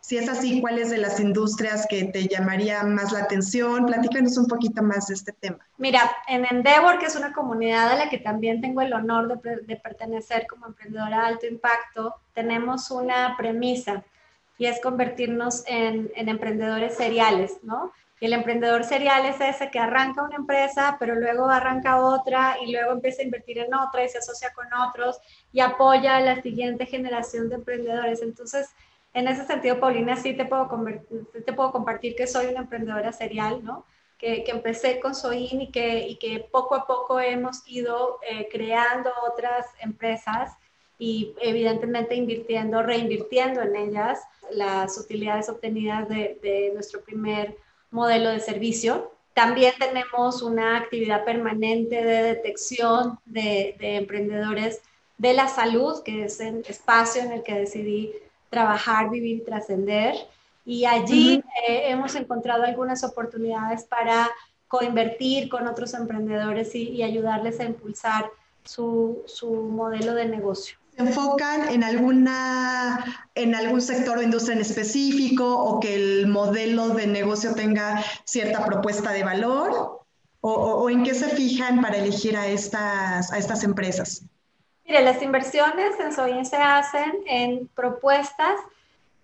si 0.00 0.18
es 0.18 0.28
así, 0.28 0.60
¿cuáles 0.60 0.90
de 0.90 0.98
las 0.98 1.20
industrias 1.20 1.86
que 1.88 2.04
te 2.04 2.26
llamaría 2.26 2.82
más 2.82 3.12
la 3.12 3.20
atención? 3.20 3.86
Platícanos 3.86 4.36
un 4.36 4.46
poquito 4.46 4.82
más 4.82 5.06
de 5.06 5.14
este 5.14 5.32
tema. 5.32 5.58
Mira, 5.78 6.00
en 6.28 6.44
Endeavor, 6.44 6.98
que 6.98 7.06
es 7.06 7.16
una 7.16 7.32
comunidad 7.32 7.92
a 7.92 7.96
la 7.96 8.10
que 8.10 8.18
también 8.18 8.60
tengo 8.60 8.82
el 8.82 8.92
honor 8.92 9.40
de, 9.40 9.56
de 9.58 9.76
pertenecer 9.76 10.46
como 10.46 10.66
emprendedora 10.66 11.20
de 11.20 11.26
alto 11.26 11.46
impacto, 11.46 12.14
tenemos 12.34 12.90
una 12.90 13.36
premisa 13.36 14.04
y 14.62 14.66
es 14.66 14.80
convertirnos 14.80 15.64
en, 15.66 16.12
en 16.14 16.28
emprendedores 16.28 16.94
seriales, 16.94 17.58
¿no? 17.64 17.90
Y 18.20 18.26
el 18.26 18.32
emprendedor 18.32 18.84
serial 18.84 19.26
es 19.26 19.40
ese 19.40 19.72
que 19.72 19.80
arranca 19.80 20.22
una 20.22 20.36
empresa, 20.36 20.96
pero 21.00 21.16
luego 21.16 21.50
arranca 21.50 22.00
otra 22.00 22.58
y 22.64 22.70
luego 22.70 22.92
empieza 22.92 23.22
a 23.22 23.24
invertir 23.24 23.58
en 23.58 23.74
otra 23.74 24.04
y 24.04 24.08
se 24.08 24.18
asocia 24.18 24.52
con 24.52 24.72
otros 24.72 25.18
y 25.52 25.58
apoya 25.58 26.16
a 26.16 26.20
la 26.20 26.40
siguiente 26.42 26.86
generación 26.86 27.48
de 27.48 27.56
emprendedores. 27.56 28.22
Entonces, 28.22 28.70
en 29.12 29.26
ese 29.26 29.44
sentido, 29.46 29.80
Paulina, 29.80 30.14
sí 30.14 30.32
te 30.32 30.44
puedo, 30.44 30.70
te 31.44 31.52
puedo 31.52 31.72
compartir 31.72 32.14
que 32.14 32.28
soy 32.28 32.46
una 32.46 32.60
emprendedora 32.60 33.12
serial, 33.12 33.64
¿no? 33.64 33.84
Que, 34.16 34.44
que 34.44 34.52
empecé 34.52 35.00
con 35.00 35.16
Soin 35.16 35.60
y 35.60 35.72
que, 35.72 36.06
y 36.06 36.18
que 36.18 36.38
poco 36.52 36.76
a 36.76 36.86
poco 36.86 37.18
hemos 37.18 37.66
ido 37.66 38.20
eh, 38.30 38.48
creando 38.48 39.10
otras 39.28 39.66
empresas 39.80 40.56
y 41.02 41.34
evidentemente 41.40 42.14
invirtiendo, 42.14 42.80
reinvirtiendo 42.80 43.60
en 43.60 43.74
ellas 43.74 44.20
las 44.52 44.96
utilidades 44.98 45.48
obtenidas 45.48 46.08
de, 46.08 46.38
de 46.40 46.70
nuestro 46.72 47.00
primer 47.00 47.56
modelo 47.90 48.30
de 48.30 48.38
servicio. 48.38 49.10
también 49.34 49.72
tenemos 49.80 50.42
una 50.42 50.76
actividad 50.76 51.24
permanente 51.24 52.04
de 52.04 52.22
detección 52.22 53.18
de, 53.24 53.74
emprendedores 53.80 54.80
de 55.18 55.32
la 55.32 55.48
salud, 55.48 56.04
que 56.04 56.26
es 56.26 56.38
el 56.38 56.64
espacio 56.68 57.22
en 57.22 57.32
el 57.32 57.42
que 57.42 57.54
decidí 57.54 58.12
trabajar, 58.48 59.10
vivir 59.10 59.38
y 59.38 59.44
trascender. 59.44 60.14
Y 60.64 60.84
allí 60.84 61.42
eh, 61.66 61.90
hemos 61.90 62.14
encontrado 62.14 62.62
algunas 62.62 63.02
oportunidades 63.02 63.82
para 63.82 64.30
coinvertir 64.68 65.48
con 65.48 65.66
otros 65.66 65.94
emprendedores 65.94 66.76
y, 66.76 67.02
ayudarles 67.02 67.58
a 67.58 67.64
impulsar 67.64 68.30
su, 68.64 69.24
su 69.26 69.50
modelo 69.50 70.14
de 70.14 70.26
negocio. 70.26 70.81
¿Se 70.94 71.02
enfocan 71.02 71.70
en, 71.70 71.84
alguna, 71.84 73.04
en 73.34 73.54
algún 73.54 73.80
sector 73.80 74.18
o 74.18 74.22
industria 74.22 74.56
en 74.56 74.60
específico 74.60 75.44
o 75.58 75.80
que 75.80 75.94
el 75.94 76.26
modelo 76.26 76.90
de 76.90 77.06
negocio 77.06 77.54
tenga 77.54 78.02
cierta 78.24 78.64
propuesta 78.64 79.12
de 79.12 79.24
valor? 79.24 80.00
¿O, 80.44 80.90
en 80.90 81.04
qué 81.04 81.14
se 81.14 81.28
fijan 81.28 81.80
para 81.80 81.98
elegir 81.98 82.36
a 82.36 82.48
estas, 82.48 83.32
a 83.32 83.38
estas 83.38 83.62
empresas? 83.62 84.24
Mire, 84.84 85.04
las 85.04 85.22
inversiones 85.22 86.00
en 86.00 86.12
Soin 86.12 86.44
se 86.44 86.56
hacen 86.56 87.12
en 87.26 87.68
propuestas 87.68 88.56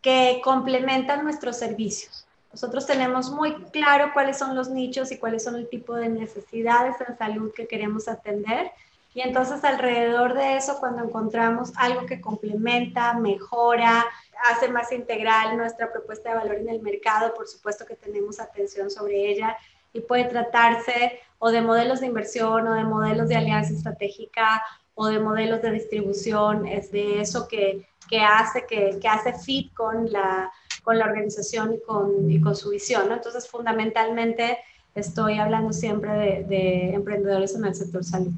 que 0.00 0.40
complementan 0.44 1.24
nuestros 1.24 1.56
servicios. 1.56 2.24
Nosotros 2.52 2.86
tenemos 2.86 3.30
muy 3.30 3.52
claro 3.72 4.12
cuáles 4.14 4.38
son 4.38 4.54
los 4.54 4.70
nichos 4.70 5.10
y 5.10 5.18
cuáles 5.18 5.42
son 5.42 5.56
el 5.56 5.68
tipo 5.68 5.96
de 5.96 6.08
necesidades 6.08 6.94
en 7.06 7.18
salud 7.18 7.52
que 7.54 7.66
queremos 7.66 8.06
atender 8.06 8.70
y 9.14 9.20
entonces 9.22 9.64
alrededor 9.64 10.34
de 10.34 10.56
eso, 10.56 10.78
cuando 10.78 11.02
encontramos 11.02 11.72
algo 11.76 12.06
que 12.06 12.20
complementa, 12.20 13.14
mejora, 13.14 14.04
hace 14.50 14.68
más 14.68 14.92
integral 14.92 15.56
nuestra 15.56 15.90
propuesta 15.90 16.30
de 16.30 16.36
valor 16.36 16.56
en 16.56 16.68
el 16.68 16.82
mercado, 16.82 17.34
por 17.34 17.48
supuesto 17.48 17.86
que 17.86 17.96
tenemos 17.96 18.38
atención 18.38 18.90
sobre 18.90 19.30
ella 19.30 19.56
y 19.92 20.00
puede 20.00 20.24
tratarse 20.24 21.20
o 21.38 21.50
de 21.50 21.62
modelos 21.62 22.00
de 22.00 22.06
inversión 22.06 22.68
o 22.68 22.74
de 22.74 22.84
modelos 22.84 23.28
de 23.28 23.36
alianza 23.36 23.72
estratégica 23.72 24.62
o 24.94 25.06
de 25.06 25.20
modelos 25.20 25.62
de 25.62 25.70
distribución, 25.70 26.66
es 26.66 26.90
de 26.90 27.20
eso 27.20 27.48
que, 27.48 27.88
que 28.10 28.20
hace, 28.20 28.66
que, 28.66 28.98
que, 29.00 29.08
hace 29.08 29.32
fit 29.32 29.72
con 29.72 30.12
la, 30.12 30.50
con 30.82 30.98
la 30.98 31.06
organización 31.06 31.74
y 31.74 31.80
con, 31.80 32.30
y 32.30 32.40
con 32.40 32.54
su 32.56 32.70
visión. 32.70 33.08
¿no? 33.08 33.14
Entonces, 33.14 33.48
fundamentalmente, 33.48 34.58
estoy 34.94 35.38
hablando 35.38 35.72
siempre 35.72 36.12
de, 36.12 36.44
de 36.44 36.94
emprendedores 36.94 37.54
en 37.54 37.64
el 37.64 37.74
sector 37.74 38.04
salud. 38.04 38.32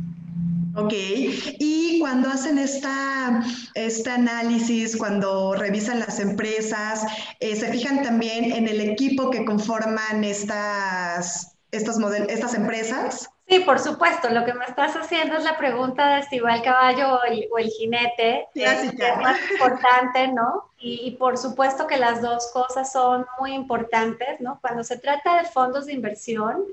Ok, 0.76 0.92
y 0.92 1.98
cuando 2.00 2.28
hacen 2.28 2.58
esta, 2.58 3.42
este 3.74 4.10
análisis, 4.10 4.96
cuando 4.96 5.54
revisan 5.54 5.98
las 5.98 6.20
empresas, 6.20 7.04
eh, 7.40 7.56
¿se 7.56 7.72
fijan 7.72 8.02
también 8.02 8.52
en 8.52 8.68
el 8.68 8.80
equipo 8.80 9.30
que 9.30 9.44
conforman 9.44 10.22
estas, 10.22 11.56
estos 11.72 11.96
estas 12.28 12.54
empresas? 12.54 13.28
Sí, 13.48 13.58
por 13.60 13.80
supuesto. 13.80 14.30
Lo 14.30 14.44
que 14.44 14.54
me 14.54 14.64
estás 14.64 14.94
haciendo 14.94 15.36
es 15.36 15.42
la 15.42 15.58
pregunta 15.58 16.14
de 16.14 16.22
si 16.22 16.38
va 16.38 16.54
el 16.54 16.62
caballo 16.62 17.14
o 17.16 17.58
el, 17.58 17.68
jinete. 17.68 18.46
Es, 18.54 18.94
más 19.20 19.38
importante, 19.50 20.28
¿no? 20.28 20.70
Y, 20.78 21.00
y, 21.04 21.10
por 21.16 21.36
supuesto 21.36 21.88
que 21.88 21.96
las 21.96 22.22
dos 22.22 22.48
cosas 22.52 22.92
son 22.92 23.26
muy 23.40 23.54
importantes, 23.54 24.40
¿no? 24.40 24.60
Cuando 24.60 24.84
se 24.84 24.98
trata 24.98 25.42
de 25.42 25.48
fondos 25.48 25.86
de 25.86 25.94
inversión, 25.94 26.64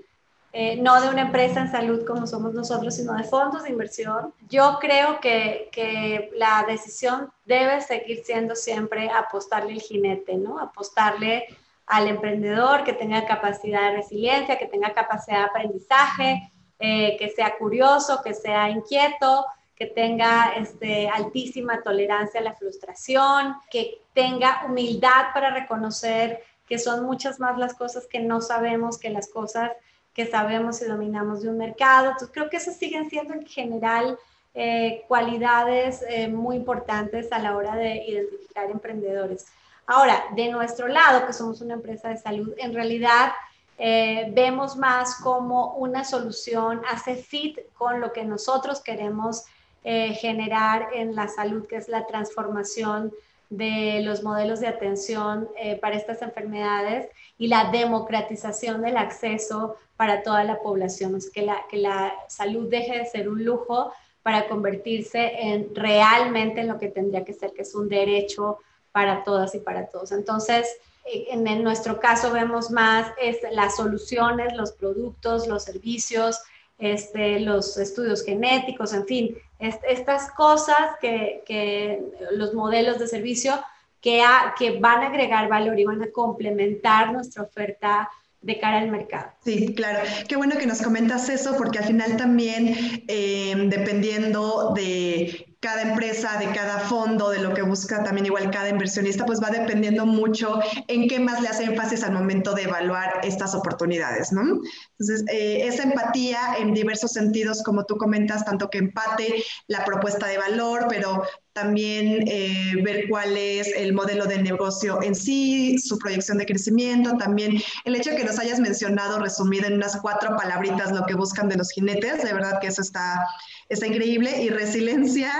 eh, 0.59 0.75
no 0.75 0.99
de 0.99 1.09
una 1.09 1.21
empresa 1.21 1.61
en 1.61 1.69
salud 1.69 2.03
como 2.03 2.25
somos 2.25 2.51
nosotros, 2.51 2.95
sino 2.95 3.13
de 3.13 3.23
fondos 3.25 3.61
de 3.61 3.69
inversión. 3.69 4.33
Yo 4.49 4.79
creo 4.81 5.19
que, 5.19 5.69
que 5.71 6.31
la 6.33 6.65
decisión 6.67 7.31
debe 7.45 7.79
seguir 7.81 8.23
siendo 8.25 8.55
siempre 8.55 9.07
apostarle 9.07 9.73
el 9.73 9.81
jinete, 9.81 10.35
¿no? 10.35 10.57
Apostarle 10.57 11.45
al 11.85 12.07
emprendedor 12.07 12.83
que 12.83 12.93
tenga 12.93 13.27
capacidad 13.27 13.91
de 13.91 13.97
resiliencia, 13.97 14.57
que 14.57 14.65
tenga 14.65 14.95
capacidad 14.95 15.41
de 15.41 15.45
aprendizaje, 15.45 16.51
eh, 16.79 17.17
que 17.19 17.29
sea 17.29 17.55
curioso, 17.59 18.23
que 18.23 18.33
sea 18.33 18.71
inquieto, 18.71 19.45
que 19.75 19.85
tenga 19.85 20.53
este, 20.57 21.07
altísima 21.07 21.83
tolerancia 21.83 22.39
a 22.39 22.43
la 22.43 22.55
frustración, 22.55 23.57
que 23.69 24.01
tenga 24.11 24.63
humildad 24.65 25.27
para 25.35 25.51
reconocer 25.51 26.41
que 26.67 26.79
son 26.79 27.05
muchas 27.05 27.39
más 27.39 27.59
las 27.59 27.75
cosas 27.75 28.07
que 28.07 28.21
no 28.21 28.41
sabemos 28.41 28.97
que 28.97 29.11
las 29.11 29.29
cosas 29.29 29.71
que 30.17 30.25
sabemos 30.25 30.81
y 30.81 30.85
dominamos 30.85 31.43
de 31.43 31.49
un 31.49 31.59
mercado. 31.59 32.05
Entonces, 32.07 32.31
creo 32.33 32.49
que 32.49 32.57
esas 32.57 32.75
siguen 32.75 33.07
siendo 33.07 33.35
en 33.35 33.45
general 33.45 34.17
eh, 34.55 35.05
cualidades 35.07 36.03
eh, 36.09 36.27
muy 36.27 36.55
importantes 36.55 37.31
a 37.31 37.37
la 37.37 37.55
hora 37.55 37.75
de 37.75 38.03
identificar 38.03 38.67
emprendedores. 38.71 39.45
Ahora, 39.85 40.23
de 40.35 40.49
nuestro 40.49 40.87
lado, 40.87 41.27
que 41.27 41.33
somos 41.33 41.61
una 41.61 41.75
empresa 41.75 42.09
de 42.09 42.17
salud, 42.17 42.51
en 42.57 42.73
realidad 42.73 43.31
eh, 43.77 44.31
vemos 44.33 44.75
más 44.75 45.21
como 45.21 45.75
una 45.75 46.03
solución, 46.03 46.81
hace 46.89 47.15
fit 47.15 47.59
con 47.75 48.01
lo 48.01 48.11
que 48.11 48.25
nosotros 48.25 48.81
queremos 48.81 49.45
generar 49.83 50.89
en 50.93 51.15
la 51.15 51.29
salud, 51.29 51.65
que 51.65 51.77
es 51.77 51.87
la 51.87 52.05
transformación 52.07 53.13
de 53.49 54.01
los 54.03 54.23
modelos 54.23 54.59
de 54.59 54.67
atención 54.67 55.49
para 55.81 55.95
estas 55.95 56.21
enfermedades 56.21 57.09
y 57.37 57.47
la 57.47 57.71
democratización 57.71 58.81
del 58.81 58.97
acceso 58.97 59.75
para 59.95 60.21
toda 60.21 60.43
la 60.43 60.59
población, 60.59 61.17
que, 61.33 61.41
la, 61.41 61.65
que 61.69 61.77
la 61.77 62.13
salud 62.27 62.69
deje 62.69 62.99
de 62.99 63.05
ser 63.05 63.29
un 63.29 63.43
lujo 63.43 63.91
para 64.21 64.47
convertirse 64.47 65.39
en 65.39 65.73
realmente 65.73 66.61
en 66.61 66.67
lo 66.67 66.77
que 66.77 66.89
tendría 66.89 67.23
que 67.23 67.33
ser, 67.33 67.53
que 67.53 67.61
es 67.61 67.73
un 67.73 67.87
derecho 67.87 68.59
para 68.91 69.23
todas 69.23 69.55
y 69.55 69.59
para 69.59 69.87
todos. 69.87 70.11
Entonces, 70.11 70.67
en, 71.05 71.47
en 71.47 71.63
nuestro 71.63 71.99
caso 71.99 72.31
vemos 72.31 72.69
más 72.69 73.11
es, 73.21 73.37
las 73.51 73.77
soluciones, 73.77 74.53
los 74.55 74.73
productos, 74.73 75.47
los 75.47 75.63
servicios, 75.63 76.39
este, 76.77 77.39
los 77.39 77.77
estudios 77.77 78.23
genéticos, 78.23 78.93
en 78.93 79.05
fin, 79.05 79.37
estas 79.59 80.31
cosas 80.31 80.97
que, 81.01 81.43
que, 81.45 82.01
los 82.31 82.53
modelos 82.53 82.99
de 82.99 83.07
servicio 83.07 83.53
que, 84.01 84.23
que 84.57 84.79
van 84.79 85.03
a 85.03 85.07
agregar 85.07 85.49
valor 85.49 85.79
y 85.79 85.85
van 85.85 86.01
a 86.03 86.11
complementar 86.11 87.11
nuestra 87.11 87.43
oferta 87.43 88.09
de 88.41 88.59
cara 88.59 88.79
al 88.79 88.89
mercado. 88.89 89.31
Sí, 89.43 89.73
claro. 89.73 89.99
Qué 90.27 90.35
bueno 90.35 90.57
que 90.57 90.67
nos 90.67 90.81
comentas 90.81 91.27
eso, 91.29 91.55
porque 91.57 91.79
al 91.79 91.85
final 91.85 92.17
también, 92.17 93.03
eh, 93.07 93.55
dependiendo 93.67 94.73
de 94.73 95.46
cada 95.67 95.81
empresa, 95.81 96.37
de 96.37 96.49
cada 96.53 96.79
fondo, 96.79 97.29
de 97.29 97.39
lo 97.39 97.53
que 97.53 97.61
busca 97.61 98.01
también 98.01 98.25
igual 98.25 98.49
cada 98.51 98.69
inversionista, 98.69 99.25
pues 99.25 99.43
va 99.43 99.49
dependiendo 99.49 100.05
mucho 100.05 100.61
en 100.87 101.09
qué 101.09 101.19
más 101.19 101.41
le 101.41 101.49
hace 101.49 101.65
énfasis 101.65 102.03
al 102.03 102.13
momento 102.13 102.53
de 102.53 102.63
evaluar 102.63 103.19
estas 103.23 103.53
oportunidades, 103.53 104.31
¿no? 104.31 104.61
Entonces, 104.97 105.25
eh, 105.29 105.67
esa 105.67 105.83
empatía 105.83 106.55
en 106.57 106.73
diversos 106.73 107.11
sentidos, 107.11 107.63
como 107.63 107.83
tú 107.83 107.97
comentas, 107.97 108.45
tanto 108.45 108.69
que 108.69 108.77
empate 108.77 109.43
la 109.67 109.83
propuesta 109.83 110.27
de 110.27 110.37
valor, 110.37 110.85
pero 110.87 111.23
también 111.51 112.23
eh, 112.27 112.75
ver 112.83 113.09
cuál 113.09 113.35
es 113.35 113.67
el 113.75 113.91
modelo 113.91 114.25
de 114.25 114.37
negocio 114.37 115.01
en 115.01 115.15
sí, 115.15 115.79
su 115.79 115.97
proyección 115.97 116.37
de 116.37 116.45
crecimiento, 116.45 117.17
también 117.17 117.59
el 117.83 117.95
hecho 117.95 118.11
de 118.11 118.15
que 118.15 118.23
nos 118.23 118.37
hayas 118.37 118.59
mencionado 118.59 119.17
resumido 119.17 119.65
en 119.65 119.73
unas 119.73 119.97
cuatro 119.99 120.37
palabritas 120.37 120.91
lo 120.91 121.03
que 121.07 121.15
buscan 121.15 121.49
de 121.49 121.57
los 121.57 121.71
jinetes, 121.71 122.23
de 122.23 122.31
verdad 122.31 122.59
que 122.61 122.67
eso 122.67 122.83
está, 122.83 123.25
está 123.69 123.87
increíble, 123.87 124.41
y 124.41 124.49
resiliencia 124.49 125.31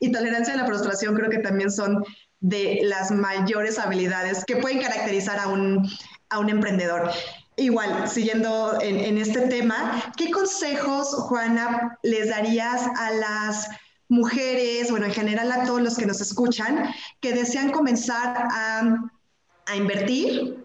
y 0.00 0.12
tolerancia 0.12 0.54
a 0.54 0.58
la 0.58 0.66
frustración 0.66 1.14
creo 1.14 1.30
que 1.30 1.38
también 1.38 1.70
son 1.70 2.04
de 2.40 2.80
las 2.82 3.10
mayores 3.10 3.78
habilidades 3.78 4.44
que 4.44 4.56
pueden 4.56 4.80
caracterizar 4.80 5.38
a 5.38 5.48
un, 5.48 5.88
a 6.28 6.38
un 6.38 6.50
emprendedor. 6.50 7.10
Igual, 7.56 8.08
siguiendo 8.08 8.78
en, 8.82 9.16
este 9.16 9.48
tema, 9.48 10.02
¿qué 10.16 10.30
consejos, 10.30 11.08
Juana, 11.14 11.98
les 12.02 12.28
darías 12.28 12.86
a 12.98 13.10
las 13.12 13.68
mujeres, 14.08 14.90
bueno, 14.90 15.06
en 15.06 15.12
general 15.12 15.50
a 15.50 15.64
todos 15.64 15.80
los 15.80 15.96
que 15.96 16.04
nos 16.04 16.20
escuchan, 16.20 16.92
que 17.20 17.32
desean 17.32 17.70
comenzar 17.70 18.48
a, 18.52 19.74
invertir, 19.74 20.64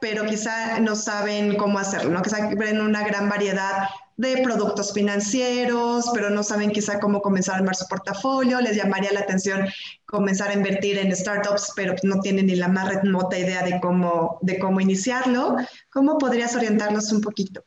pero 0.00 0.24
quizá 0.24 0.80
no 0.80 0.96
saben 0.96 1.56
cómo 1.56 1.78
hacerlo, 1.78 2.10
¿no? 2.10 2.22
Quizá 2.22 2.48
una 2.48 3.06
gran 3.06 3.28
variedad 3.28 3.88
de 4.16 4.38
productos 4.42 4.92
financieros, 4.94 6.10
pero 6.14 6.30
no 6.30 6.42
saben 6.42 6.70
quizá 6.70 6.98
cómo 6.98 7.20
comenzar 7.20 7.56
a 7.56 7.58
armar 7.58 7.76
su 7.76 7.86
portafolio, 7.86 8.60
les 8.60 8.76
llamaría 8.76 9.12
la 9.12 9.20
atención 9.20 9.68
comenzar 10.06 10.50
a 10.50 10.54
invertir 10.54 10.98
en 10.98 11.14
startups, 11.14 11.72
pero 11.76 11.94
no 12.02 12.20
tienen 12.20 12.46
ni 12.46 12.56
la 12.56 12.68
más 12.68 12.88
remota 12.88 13.38
idea 13.38 13.62
de 13.62 13.78
cómo, 13.80 14.38
de 14.40 14.58
cómo 14.58 14.80
iniciarlo. 14.80 15.56
¿Cómo 15.90 16.16
podrías 16.16 16.56
orientarlos 16.56 17.12
un 17.12 17.20
poquito? 17.20 17.62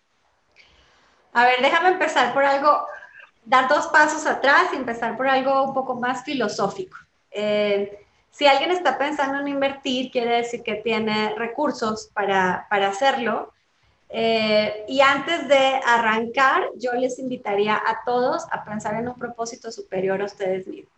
A 1.34 1.46
ver, 1.46 1.62
déjame 1.62 1.90
empezar 1.90 2.34
por 2.34 2.44
algo 2.44 2.88
dar 3.46 3.68
dos 3.68 3.88
pasos 3.88 4.26
atrás 4.26 4.70
y 4.74 4.76
empezar 4.76 5.18
por 5.18 5.28
algo 5.28 5.64
un 5.64 5.74
poco 5.74 5.96
más 5.96 6.24
filosófico. 6.24 6.98
Eh, 7.32 8.06
si 8.32 8.48
alguien 8.48 8.72
está 8.72 8.98
pensando 8.98 9.40
en 9.40 9.48
invertir, 9.48 10.12
quiere 10.12 10.38
decir 10.38 10.62
que 10.64 10.76
tiene 10.76 11.34
recursos 11.36 12.10
para, 12.14 12.68
para 12.70 12.90
hacerlo. 12.90 13.54
Eh, 14.10 14.86
y 14.88 15.02
antes 15.02 15.48
de 15.48 15.80
arrancar, 15.86 16.63
yo 16.78 16.93
les 16.93 17.19
invitaría 17.19 17.76
a 17.76 18.02
todos 18.06 18.45
a 18.52 18.63
pensar 18.63 18.95
en 18.95 19.08
un 19.08 19.15
propósito 19.15 19.72
superior 19.72 20.22
a 20.22 20.26
ustedes 20.26 20.67
mismos. 20.67 20.91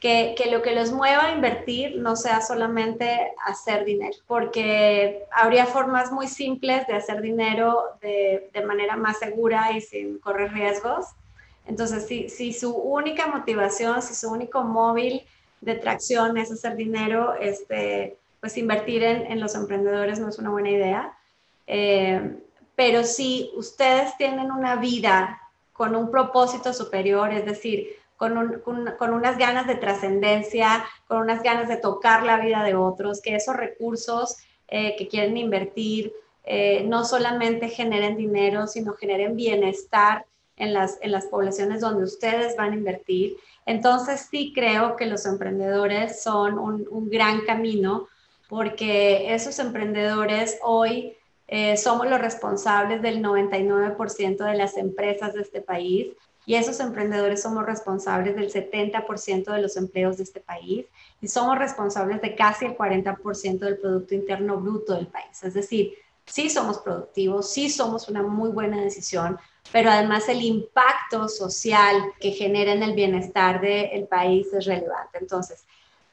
que, 0.00 0.34
que, 0.36 0.50
lo 0.50 0.62
que 0.62 0.74
los 0.74 0.92
mueva 0.92 1.26
a 1.26 1.32
invertir 1.32 1.96
no 1.98 2.16
sea 2.16 2.40
solamente 2.40 3.32
hacer 3.44 3.84
dinero, 3.84 4.16
porque 4.26 5.26
habría 5.30 5.66
formas 5.66 6.10
muy 6.10 6.26
simples 6.26 6.86
de 6.86 6.94
hacer 6.94 7.20
dinero 7.20 7.84
de, 8.00 8.48
de 8.52 8.64
manera 8.64 8.96
más 8.96 9.18
segura 9.18 9.72
y 9.72 9.80
sin 9.82 10.18
correr 10.18 10.52
riesgos. 10.52 11.06
Entonces, 11.66 12.06
si, 12.06 12.30
si, 12.30 12.52
su 12.54 12.74
única 12.74 13.26
motivación, 13.26 14.00
si 14.00 14.14
su 14.14 14.30
único 14.30 14.62
móvil 14.64 15.22
de 15.60 15.74
tracción 15.74 16.38
es 16.38 16.50
hacer 16.50 16.76
dinero, 16.76 17.34
este, 17.34 18.16
pues 18.40 18.56
invertir 18.56 19.02
en, 19.02 19.26
en 19.30 19.38
los 19.38 19.54
emprendedores 19.54 20.18
no 20.18 20.30
es 20.30 20.38
una 20.38 20.50
buena 20.50 20.70
idea. 20.70 21.12
Eh, 21.72 22.36
pero 22.74 23.04
si 23.04 23.52
ustedes 23.54 24.16
tienen 24.16 24.50
una 24.50 24.74
vida 24.74 25.40
con 25.72 25.94
un 25.94 26.10
propósito 26.10 26.74
superior, 26.74 27.32
es 27.32 27.46
decir, 27.46 27.90
con, 28.16 28.60
con, 28.98 29.14
unas 29.14 29.38
ganas 29.38 29.68
de 29.68 29.76
trascendencia, 29.76 30.84
con 31.06 31.18
unas 31.18 31.44
ganas 31.44 31.68
de 31.68 31.76
tocar 31.76 32.24
la 32.24 32.40
vida 32.40 32.64
de 32.64 32.74
otros, 32.74 33.22
que 33.22 33.36
esos 33.36 33.54
recursos 33.54 34.38
eh, 34.66 34.96
que 34.98 35.06
quieren 35.06 35.36
invertir 35.36 36.12
eh, 36.44 36.82
no 36.84 37.04
solamente 37.04 37.68
generen 37.68 38.16
dinero, 38.16 38.66
sino 38.66 38.94
generen 38.94 39.36
bienestar 39.36 40.26
en 40.56 40.74
las, 40.74 40.98
en 41.02 41.12
las 41.12 41.26
poblaciones 41.26 41.80
donde 41.80 42.02
ustedes 42.02 42.56
van 42.56 42.72
a 42.72 42.76
invertir. 42.76 43.36
Entonces 43.64 44.26
sí 44.28 44.52
creo 44.52 44.96
que 44.96 45.06
los 45.06 45.24
emprendedores 45.24 46.20
son 46.20 46.58
un, 46.58 46.88
un 46.90 47.08
gran 47.08 47.42
camino 47.42 48.08
porque 48.48 49.32
esos 49.32 49.60
emprendedores 49.60 50.58
hoy 50.62 51.16
eh, 51.52 51.76
somos 51.76 52.08
los 52.08 52.20
responsables 52.20 53.02
del 53.02 53.20
99% 53.24 54.44
de 54.44 54.54
las 54.54 54.76
empresas 54.76 55.34
de 55.34 55.42
este 55.42 55.60
país 55.60 56.12
y 56.46 56.54
esos 56.54 56.78
emprendedores 56.78 57.42
somos 57.42 57.66
responsables 57.66 58.36
del 58.36 58.52
70% 58.52 59.52
de 59.52 59.60
los 59.60 59.76
empleos 59.76 60.16
de 60.16 60.22
este 60.22 60.38
país 60.38 60.86
y 61.20 61.26
somos 61.26 61.58
responsables 61.58 62.22
de 62.22 62.36
casi 62.36 62.66
el 62.66 62.76
40% 62.76 63.58
del 63.58 63.78
Producto 63.78 64.14
Interno 64.14 64.58
Bruto 64.58 64.94
del 64.94 65.08
país. 65.08 65.42
Es 65.42 65.54
decir, 65.54 65.94
sí 66.24 66.48
somos 66.48 66.78
productivos, 66.78 67.52
sí 67.52 67.68
somos 67.68 68.08
una 68.08 68.22
muy 68.22 68.50
buena 68.50 68.80
decisión, 68.80 69.36
pero 69.72 69.90
además 69.90 70.28
el 70.28 70.42
impacto 70.42 71.28
social 71.28 71.96
que 72.20 72.30
genera 72.30 72.72
en 72.72 72.84
el 72.84 72.94
bienestar 72.94 73.60
del 73.60 74.06
país 74.06 74.46
es 74.52 74.66
relevante. 74.66 75.18
Entonces, 75.18 75.64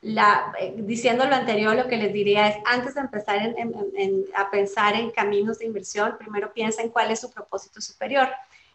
eh, 0.01 0.73
diciendo 0.77 1.25
lo 1.25 1.35
anterior, 1.35 1.75
lo 1.75 1.87
que 1.87 1.97
les 1.97 2.13
diría 2.13 2.47
es, 2.47 2.57
antes 2.65 2.95
de 2.95 3.01
empezar 3.01 3.55
a 4.35 4.51
pensar 4.51 4.95
en 4.95 5.11
caminos 5.11 5.59
de 5.59 5.65
inversión, 5.65 6.15
primero 6.17 6.53
piensen 6.53 6.89
cuál 6.89 7.11
es 7.11 7.21
su 7.21 7.31
propósito 7.31 7.81
superior. 7.81 8.29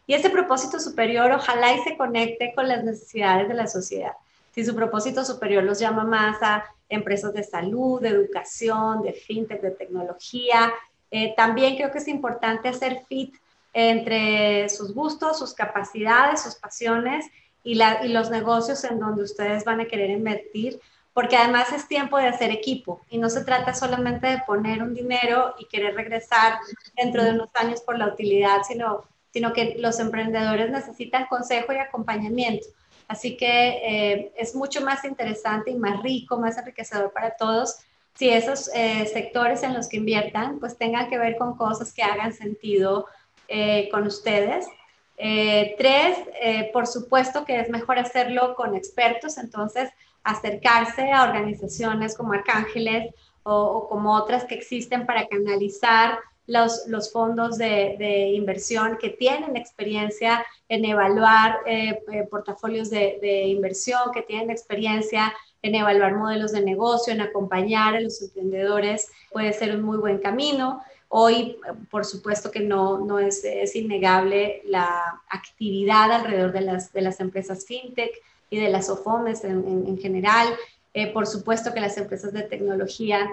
Y 0.07 0.15
ese 0.15 0.31
propósito 0.31 0.81
superior 0.81 1.31
ojalá 1.31 1.73
y 1.75 1.83
se 1.83 1.97
conecte 1.97 2.53
con 2.55 2.69
las 2.69 2.83
necesidades 2.83 3.49
de 3.49 3.55
la 3.55 3.67
sociedad. 3.67 4.13
Si 4.55 4.65
su 4.65 4.75
propósito 4.75 5.25
superior 5.25 5.63
los 5.63 5.79
llama 5.79 6.05
más 6.05 6.43
a 6.43 6.65
empresas 6.89 7.33
de 7.33 7.43
salud, 7.43 8.03
de 8.03 8.09
educación, 8.09 9.03
de 9.03 9.13
fintech, 9.13 9.63
de 9.63 9.71
tecnología, 9.71 10.73
eh, 11.11 11.35
también 11.37 11.77
creo 11.77 11.91
que 11.91 11.99
es 11.99 12.09
importante 12.09 12.69
hacer 12.69 13.05
fit 13.09 13.35
entre 13.73 14.69
sus 14.69 14.93
gustos, 14.93 15.39
sus 15.39 15.55
capacidades, 15.55 16.43
sus 16.43 16.57
pasiones 16.57 17.27
y 17.65 17.77
los 18.09 18.31
negocios 18.31 18.85
en 18.85 18.99
donde 18.99 19.23
ustedes 19.23 19.65
van 19.65 19.81
a 19.81 19.87
querer 19.87 20.11
invertir, 20.11 20.81
porque 21.12 21.37
además 21.37 21.72
es 21.72 21.88
tiempo 21.88 22.18
de 22.18 22.29
hacer 22.29 22.51
equipo 22.51 23.03
y 23.11 23.18
no 23.18 23.29
se 23.29 23.44
trata 23.44 23.75
solamente 23.75 24.27
de 24.27 24.42
poner 24.46 24.83
un 24.83 24.94
dinero 24.94 25.55
y 25.59 25.66
querer 25.66 25.94
regresar 25.94 26.59
dentro 26.96 27.22
de 27.22 27.33
unos 27.33 27.48
años 27.55 27.81
por 27.83 27.98
la 27.98 28.09
utilidad, 28.09 28.62
sino 28.66 29.05
sino 29.33 29.53
que 29.53 29.77
los 29.79 29.98
emprendedores 29.98 30.70
necesitan 30.70 31.27
consejo 31.27 31.72
y 31.72 31.79
acompañamiento. 31.79 32.66
Así 33.09 33.37
que 33.37 33.46
eh, 33.46 34.33
es 34.37 34.55
mucho 34.55 34.83
más 34.83 35.05
interesante 35.05 35.70
y 35.70 35.75
más 35.75 36.03
rico, 36.03 36.38
más 36.38 36.59
enriquecedor 36.59 37.12
para 37.12 37.37
todos 37.37 37.79
si 38.14 38.29
esos 38.29 38.70
eh, 38.75 39.07
sectores 39.07 39.62
en 39.62 39.72
los 39.72 39.88
que 39.88 39.96
inviertan 39.96 40.61
pues 40.61 40.77
tengan 40.77 41.09
que 41.09 41.18
ver 41.18 41.37
con 41.37 41.57
cosas 41.57 41.94
que 41.94 42.03
hagan 42.03 42.35
sentido 42.35 43.07
eh, 43.48 43.88
con 43.90 44.07
ustedes. 44.07 44.66
tres, 45.79 46.18
por 46.72 46.87
supuesto 46.87 47.44
que 47.44 47.61
es 47.61 47.68
mejor 47.68 47.98
hacerlo 47.98 48.55
con 48.55 48.75
expertos, 48.75 49.38
entonces 49.38 49.90
acercarse 50.25 51.11
a 51.11 51.25
organizaciones 51.25 52.17
como 52.17 52.33
Arcángeles 52.33 53.15
o, 53.43 53.89
como 53.89 54.15
otras 54.15 54.45
que 54.45 54.55
existen 54.55 55.07
para 55.07 55.27
canalizar 55.27 56.19
los, 56.47 56.87
los 56.89 57.13
fondos 57.13 57.57
de, 57.57 57.97
de, 57.99 58.29
inversión 58.31 58.99
que 59.01 59.11
tienen 59.11 59.57
experiencia 59.57 60.45
en 60.69 60.85
evaluar 60.85 61.59
eh, 61.67 62.03
eh, 62.13 62.27
portafolios 62.31 62.91
de, 62.91 63.19
de, 63.21 63.47
inversión, 63.47 64.11
que 64.13 64.23
tienen 64.23 64.51
experiencia 64.51 65.33
en 65.63 65.77
evaluar 65.77 66.17
modelos 66.17 66.53
de 66.53 66.63
negocio, 66.63 67.13
en 67.13 67.21
acompañar 67.21 67.95
a 67.95 68.01
los 68.01 68.21
emprendedores, 68.21 69.11
puede 69.31 69.53
ser 69.53 69.77
un 69.77 69.83
muy 69.83 69.99
buen 69.99 70.19
camino. 70.19 70.83
Hoy, 71.09 71.59
por 71.91 72.05
supuesto 72.05 72.51
que 72.51 72.61
no, 72.61 72.99
no 72.99 73.19
es, 73.19 73.45
es 73.45 73.77
innegable 73.77 74.63
la 74.65 75.21
actividad 75.29 76.11
alrededor 76.11 76.53
de 76.53 76.63
las, 76.63 76.93
de 76.93 77.03
las 77.03 77.21
empresas 77.21 77.67
fintech 77.67 78.13
y 78.53 78.61
de 78.61 78.69
las 78.69 78.91
OFOMES 78.91 79.45
en, 79.45 79.85
en, 79.88 79.99
general. 79.99 80.47
Eh, 80.95 81.11
por 81.12 81.27
supuesto 81.27 81.73
que 81.73 81.81
las 81.81 81.97
empresas 81.97 82.33
de 82.35 82.43
tecnología 82.43 83.29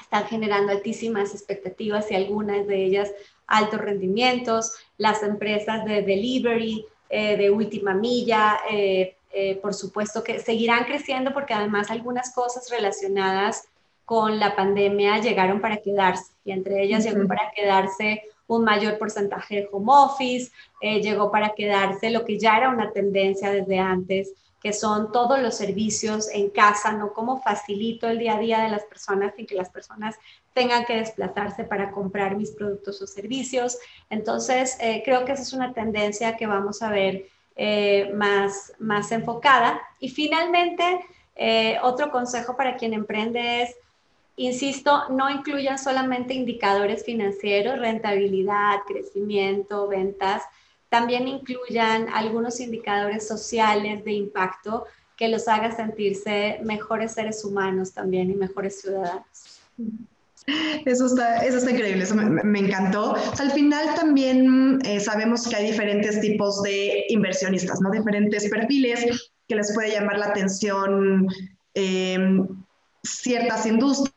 están 0.00 0.24
generando 0.26 0.70
altísimas 0.70 1.34
expectativas 1.34 2.10
y 2.10 2.14
algunas 2.14 2.66
de 2.66 2.84
ellas 2.84 3.10
altos 3.48 3.80
rendimientos, 3.80 4.72
las 4.98 5.22
empresas 5.22 5.84
de 5.84 6.02
delivery, 6.02 6.86
eh, 7.08 7.36
de 7.36 7.50
última 7.50 7.92
milla, 7.92 8.58
eh, 8.70 9.16
eh, 9.32 9.56
por 9.56 9.74
supuesto 9.74 10.22
que 10.22 10.38
seguirán 10.38 10.84
creciendo 10.84 11.32
porque 11.32 11.54
además 11.54 11.90
algunas 11.90 12.32
cosas 12.32 12.70
relacionadas 12.70 13.68
con 14.04 14.38
la 14.38 14.54
pandemia 14.54 15.18
llegaron 15.18 15.60
para 15.60 15.78
quedarse 15.78 16.32
y 16.44 16.52
entre 16.52 16.84
ellas 16.84 17.04
llegó 17.04 17.26
para 17.26 17.50
quedarse 17.50 18.22
un 18.46 18.64
mayor 18.64 18.98
porcentaje 18.98 19.56
de 19.56 19.68
home 19.70 19.86
office, 19.88 20.52
llegó 20.80 21.30
para 21.30 21.54
quedarse 21.54 22.10
lo 22.10 22.24
que 22.24 22.38
ya 22.38 22.56
era 22.56 22.70
una 22.70 22.92
tendencia 22.92 23.50
desde 23.50 23.78
antes, 23.78 24.32
que 24.66 24.72
son 24.72 25.12
todos 25.12 25.38
los 25.40 25.54
servicios 25.54 26.28
en 26.32 26.50
casa, 26.50 26.92
¿no? 26.92 27.12
Cómo 27.12 27.40
facilito 27.40 28.08
el 28.08 28.18
día 28.18 28.34
a 28.34 28.40
día 28.40 28.60
de 28.62 28.68
las 28.68 28.82
personas 28.84 29.32
sin 29.36 29.46
que 29.46 29.54
las 29.54 29.70
personas 29.70 30.16
tengan 30.54 30.84
que 30.84 30.96
desplazarse 30.96 31.64
para 31.64 31.92
comprar 31.92 32.36
mis 32.36 32.50
productos 32.50 33.00
o 33.00 33.06
servicios. 33.06 33.78
Entonces, 34.10 34.76
eh, 34.80 35.02
creo 35.04 35.24
que 35.24 35.32
esa 35.32 35.42
es 35.42 35.52
una 35.52 35.72
tendencia 35.72 36.36
que 36.36 36.46
vamos 36.46 36.82
a 36.82 36.90
ver 36.90 37.28
eh, 37.54 38.10
más, 38.14 38.72
más 38.78 39.12
enfocada. 39.12 39.80
Y 40.00 40.08
finalmente, 40.08 40.98
eh, 41.36 41.78
otro 41.82 42.10
consejo 42.10 42.56
para 42.56 42.76
quien 42.76 42.92
emprende 42.92 43.62
es, 43.62 43.76
insisto, 44.36 45.08
no 45.10 45.30
incluyan 45.30 45.78
solamente 45.78 46.34
indicadores 46.34 47.04
financieros, 47.04 47.78
rentabilidad, 47.78 48.80
crecimiento, 48.86 49.88
ventas, 49.88 50.42
también 50.88 51.26
incluyan 51.26 52.08
algunos 52.10 52.60
indicadores 52.60 53.26
sociales 53.26 54.04
de 54.04 54.12
impacto 54.12 54.84
que 55.16 55.28
los 55.28 55.48
haga 55.48 55.74
sentirse 55.74 56.60
mejores 56.62 57.12
seres 57.12 57.44
humanos 57.44 57.92
también 57.92 58.30
y 58.30 58.34
mejores 58.34 58.80
ciudadanos. 58.80 59.60
Eso 60.84 61.06
está, 61.06 61.38
eso 61.38 61.58
está 61.58 61.72
increíble, 61.72 62.04
eso 62.04 62.14
me, 62.14 62.58
encantó. 62.60 63.16
al 63.38 63.50
final 63.50 63.94
también 63.96 64.78
eh, 64.84 65.00
sabemos 65.00 65.48
que 65.48 65.56
hay 65.56 65.66
diferentes 65.72 66.20
tipos 66.20 66.62
de 66.62 67.04
inversionistas, 67.08 67.80
¿no? 67.80 67.90
Diferentes 67.90 68.48
perfiles 68.48 69.32
que 69.48 69.56
les 69.56 69.74
puede 69.74 69.90
llamar 69.90 70.18
la 70.18 70.26
atención 70.26 71.26
eh, 71.74 72.16
ciertas 73.02 73.66
industrias 73.66 74.15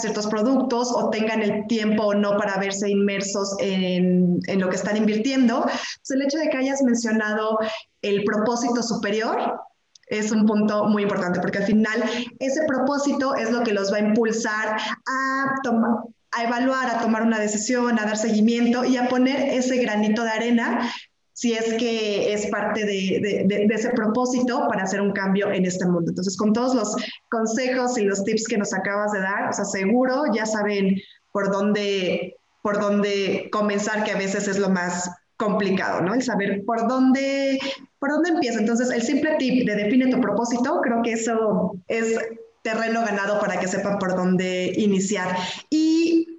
ciertos 0.00 0.26
productos 0.26 0.92
o 0.92 1.10
tengan 1.10 1.42
el 1.42 1.66
tiempo 1.66 2.04
o 2.04 2.14
no 2.14 2.36
para 2.36 2.58
verse 2.58 2.88
inmersos 2.90 3.56
en, 3.60 4.38
en 4.46 4.60
lo 4.60 4.68
que 4.68 4.76
están 4.76 4.96
invirtiendo. 4.96 5.66
El 6.08 6.22
hecho 6.22 6.38
de 6.38 6.48
que 6.48 6.56
hayas 6.56 6.82
mencionado 6.82 7.58
el 8.02 8.24
propósito 8.24 8.82
superior 8.82 9.60
es 10.08 10.30
un 10.30 10.46
punto 10.46 10.84
muy 10.84 11.02
importante 11.02 11.40
porque 11.40 11.58
al 11.58 11.64
final 11.64 12.02
ese 12.38 12.64
propósito 12.66 13.34
es 13.34 13.50
lo 13.50 13.62
que 13.62 13.72
los 13.72 13.92
va 13.92 13.96
a 13.96 14.00
impulsar 14.00 14.76
a 14.78 15.54
tomar 15.62 15.90
a 16.32 16.44
evaluar, 16.44 16.90
a 16.90 17.00
tomar 17.00 17.22
una 17.22 17.38
decisión, 17.38 17.98
a 17.98 18.04
dar 18.04 18.18
seguimiento 18.18 18.84
y 18.84 18.98
a 18.98 19.08
poner 19.08 19.54
ese 19.54 19.78
granito 19.78 20.22
de 20.22 20.30
arena 20.30 20.92
si 21.36 21.52
es 21.52 21.74
que 21.74 22.32
es 22.32 22.46
parte 22.46 22.86
de, 22.86 23.44
de, 23.46 23.74
ese 23.74 23.90
propósito 23.90 24.66
para 24.70 24.84
hacer 24.84 25.02
un 25.02 25.12
cambio 25.12 25.52
en 25.52 25.66
este 25.66 25.84
mundo. 25.84 26.08
Entonces, 26.08 26.34
con 26.34 26.54
todos 26.54 26.74
los 26.74 26.96
consejos 27.28 27.98
y 27.98 28.04
los 28.04 28.24
tips 28.24 28.48
que 28.48 28.56
nos 28.56 28.72
acabas 28.72 29.12
de 29.12 29.20
dar, 29.20 29.50
o 29.50 29.52
sea, 29.52 29.66
seguro 29.66 30.22
ya 30.34 30.46
saben 30.46 30.96
por 31.32 31.52
dónde, 31.52 32.38
por 32.62 32.80
dónde 32.80 33.50
comenzar, 33.52 34.02
que 34.04 34.12
a 34.12 34.16
veces 34.16 34.48
es 34.48 34.58
lo 34.58 34.70
más 34.70 35.10
complicado, 35.36 36.00
¿no? 36.00 36.14
El 36.14 36.22
saber 36.22 36.64
por 36.64 36.88
dónde, 36.88 37.58
por 37.98 38.12
dónde 38.12 38.30
empieza. 38.30 38.58
Entonces, 38.58 38.90
el 38.90 39.02
simple 39.02 39.36
tip 39.38 39.66
de 39.66 39.74
define 39.74 40.10
tu 40.10 40.18
propósito, 40.22 40.80
creo 40.82 41.02
que 41.02 41.12
eso 41.12 41.74
es 41.86 42.18
terreno 42.62 43.02
ganado 43.02 43.38
para 43.40 43.60
que 43.60 43.68
sepan 43.68 43.98
por 43.98 44.16
dónde 44.16 44.72
iniciar. 44.74 45.36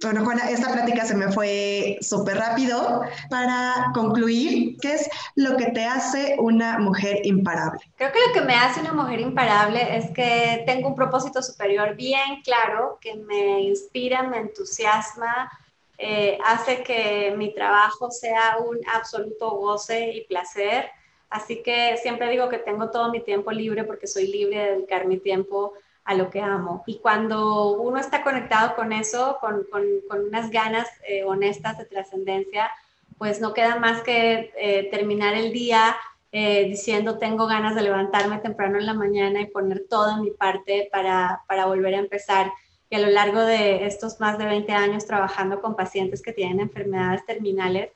Bueno, 0.02 0.24
Juana, 0.24 0.48
esta 0.50 0.72
plática 0.72 1.04
se 1.04 1.14
me 1.14 1.30
fue 1.32 1.98
súper 2.00 2.36
rápido. 2.36 3.02
Para 3.30 3.90
concluir, 3.94 4.76
¿qué 4.80 4.94
es 4.94 5.08
lo 5.34 5.56
que 5.56 5.66
te 5.66 5.84
hace 5.84 6.36
una 6.38 6.78
mujer 6.78 7.20
imparable? 7.24 7.80
Creo 7.96 8.12
que 8.12 8.18
lo 8.26 8.32
que 8.32 8.40
me 8.42 8.54
hace 8.54 8.80
una 8.80 8.92
mujer 8.92 9.20
imparable 9.20 9.96
es 9.96 10.10
que 10.10 10.62
tengo 10.66 10.88
un 10.88 10.94
propósito 10.94 11.42
superior 11.42 11.96
bien 11.96 12.42
claro, 12.44 12.98
que 13.00 13.14
me 13.14 13.62
inspira, 13.62 14.22
me 14.22 14.38
entusiasma, 14.38 15.50
eh, 15.98 16.38
hace 16.44 16.84
que 16.84 17.34
mi 17.36 17.52
trabajo 17.52 18.10
sea 18.10 18.58
un 18.58 18.78
absoluto 18.94 19.50
goce 19.50 20.12
y 20.12 20.24
placer. 20.24 20.90
Así 21.28 21.62
que 21.62 21.96
siempre 22.00 22.30
digo 22.30 22.48
que 22.48 22.58
tengo 22.58 22.90
todo 22.90 23.10
mi 23.10 23.20
tiempo 23.20 23.50
libre 23.50 23.84
porque 23.84 24.06
soy 24.06 24.28
libre 24.28 24.58
de 24.58 24.70
dedicar 24.76 25.06
mi 25.06 25.18
tiempo 25.18 25.74
a 25.74 25.78
lo 26.14 26.30
que 26.30 26.40
amo. 26.40 26.82
Y 26.86 26.98
cuando 26.98 27.72
uno 27.72 28.00
está 28.00 28.22
conectado 28.22 28.74
con 28.74 28.92
eso, 28.92 29.36
con, 29.40 29.66
con, 29.70 30.20
unas 30.26 30.50
ganas 30.50 30.88
eh, 31.06 31.22
honestas 31.22 31.76
de 31.76 31.84
trascendencia, 31.84 32.70
pues 33.18 33.40
no 33.40 33.52
queda 33.52 33.76
más 33.76 34.02
que 34.02 34.52
eh, 34.56 34.88
terminar 34.90 35.34
el 35.34 35.52
día 35.52 35.96
eh, 36.32 36.64
diciendo 36.64 37.18
tengo 37.18 37.46
ganas 37.46 37.74
de 37.74 37.82
levantarme 37.82 38.38
temprano 38.38 38.78
en 38.78 38.86
la 38.86 38.94
mañana 38.94 39.40
y 39.40 39.46
poner 39.46 39.86
todo 39.88 40.16
en 40.16 40.22
mi 40.22 40.30
parte 40.30 40.88
para, 40.90 41.42
para 41.46 41.66
volver 41.66 41.94
a 41.94 41.98
empezar. 41.98 42.52
Y 42.88 42.96
a 42.96 43.00
lo 43.00 43.08
largo 43.08 43.40
de 43.42 43.86
estos 43.86 44.18
más 44.18 44.38
de 44.38 44.46
20 44.46 44.72
años 44.72 45.06
trabajando 45.06 45.60
con 45.60 45.76
pacientes 45.76 46.22
que 46.22 46.32
tienen 46.32 46.60
enfermedades 46.60 47.24
terminales, 47.26 47.90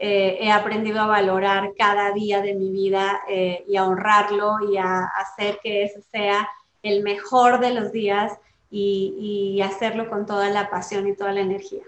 he 0.00 0.52
aprendido 0.52 1.00
a 1.00 1.08
valorar 1.08 1.72
cada 1.76 2.12
día 2.12 2.40
de 2.40 2.54
mi 2.54 2.70
vida 2.70 3.20
y 3.26 3.76
a 3.76 3.84
honrarlo 3.84 4.58
y 4.70 4.76
a 4.76 5.06
hacer 5.06 5.58
que 5.60 5.82
ese 5.82 6.02
sea 6.02 6.48
el 6.82 7.02
mejor 7.02 7.60
de 7.60 7.74
los 7.74 7.92
días 7.92 8.38
y, 8.70 9.60
hacerlo 9.62 10.08
con 10.08 10.26
toda 10.26 10.50
la 10.50 10.70
pasión 10.70 11.08
y 11.08 11.16
toda 11.16 11.32
la 11.32 11.40
energía. 11.40 11.82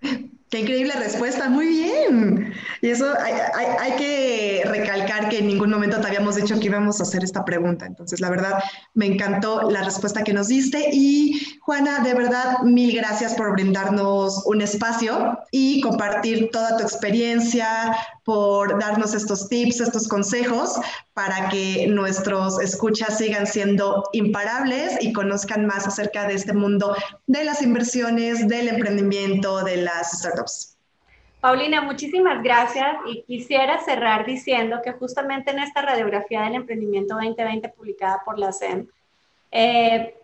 Qué 0.48 0.60
increíble 0.60 0.92
respuesta, 0.94 1.48
muy 1.48 1.66
bien. 1.66 2.54
Y 2.80 2.90
eso 2.90 3.12
hay, 3.18 3.92
que 3.96 4.62
recalcar 4.64 5.28
que 5.28 5.38
en 5.38 5.48
ningún 5.48 5.70
momento 5.70 6.00
te 6.00 6.06
habíamos 6.06 6.36
dicho 6.36 6.60
que 6.60 6.66
íbamos 6.66 7.00
a 7.00 7.02
hacer 7.02 7.24
esta 7.24 7.44
pregunta. 7.44 7.84
Entonces, 7.84 8.20
la 8.20 8.30
verdad, 8.30 8.62
me 8.94 9.06
encantó 9.06 9.68
la 9.68 9.82
respuesta 9.82 10.22
que 10.22 10.32
nos 10.32 10.46
diste. 10.46 10.90
Y 10.92 11.58
Juana, 11.60 11.98
de 11.98 12.14
verdad, 12.14 12.60
mil 12.62 12.94
gracias 12.94 13.34
por 13.34 13.54
brindarnos 13.54 14.46
un 14.46 14.60
espacio 14.60 15.36
y 15.50 15.80
compartir 15.80 16.50
toda 16.52 16.76
tu 16.76 16.84
experiencia, 16.84 17.96
por 18.26 18.78
darnos 18.78 19.14
estos 19.14 19.48
tips, 19.48 19.80
estos 19.80 20.08
consejos 20.08 20.78
para 21.14 21.48
que 21.48 21.86
nuestros 21.86 22.60
escuchas 22.60 23.16
sigan 23.16 23.46
siendo 23.46 24.02
imparables 24.12 24.98
y 25.00 25.12
conozcan 25.12 25.64
más 25.64 25.86
acerca 25.86 26.26
de 26.26 26.34
este 26.34 26.52
mundo 26.52 26.94
de 27.26 27.44
las 27.44 27.62
inversiones, 27.62 28.48
del 28.48 28.68
emprendimiento, 28.68 29.64
de 29.64 29.78
las 29.78 30.26
Paulina, 31.40 31.80
muchísimas 31.80 32.42
gracias 32.42 32.96
y 33.06 33.22
quisiera 33.22 33.78
cerrar 33.84 34.26
diciendo 34.26 34.80
que 34.82 34.92
justamente 34.92 35.50
en 35.50 35.60
esta 35.60 35.82
radiografía 35.82 36.42
del 36.42 36.54
emprendimiento 36.54 37.14
2020 37.14 37.68
publicada 37.68 38.22
por 38.24 38.38
la 38.38 38.52
SEM, 38.52 38.88
eh, 39.52 40.14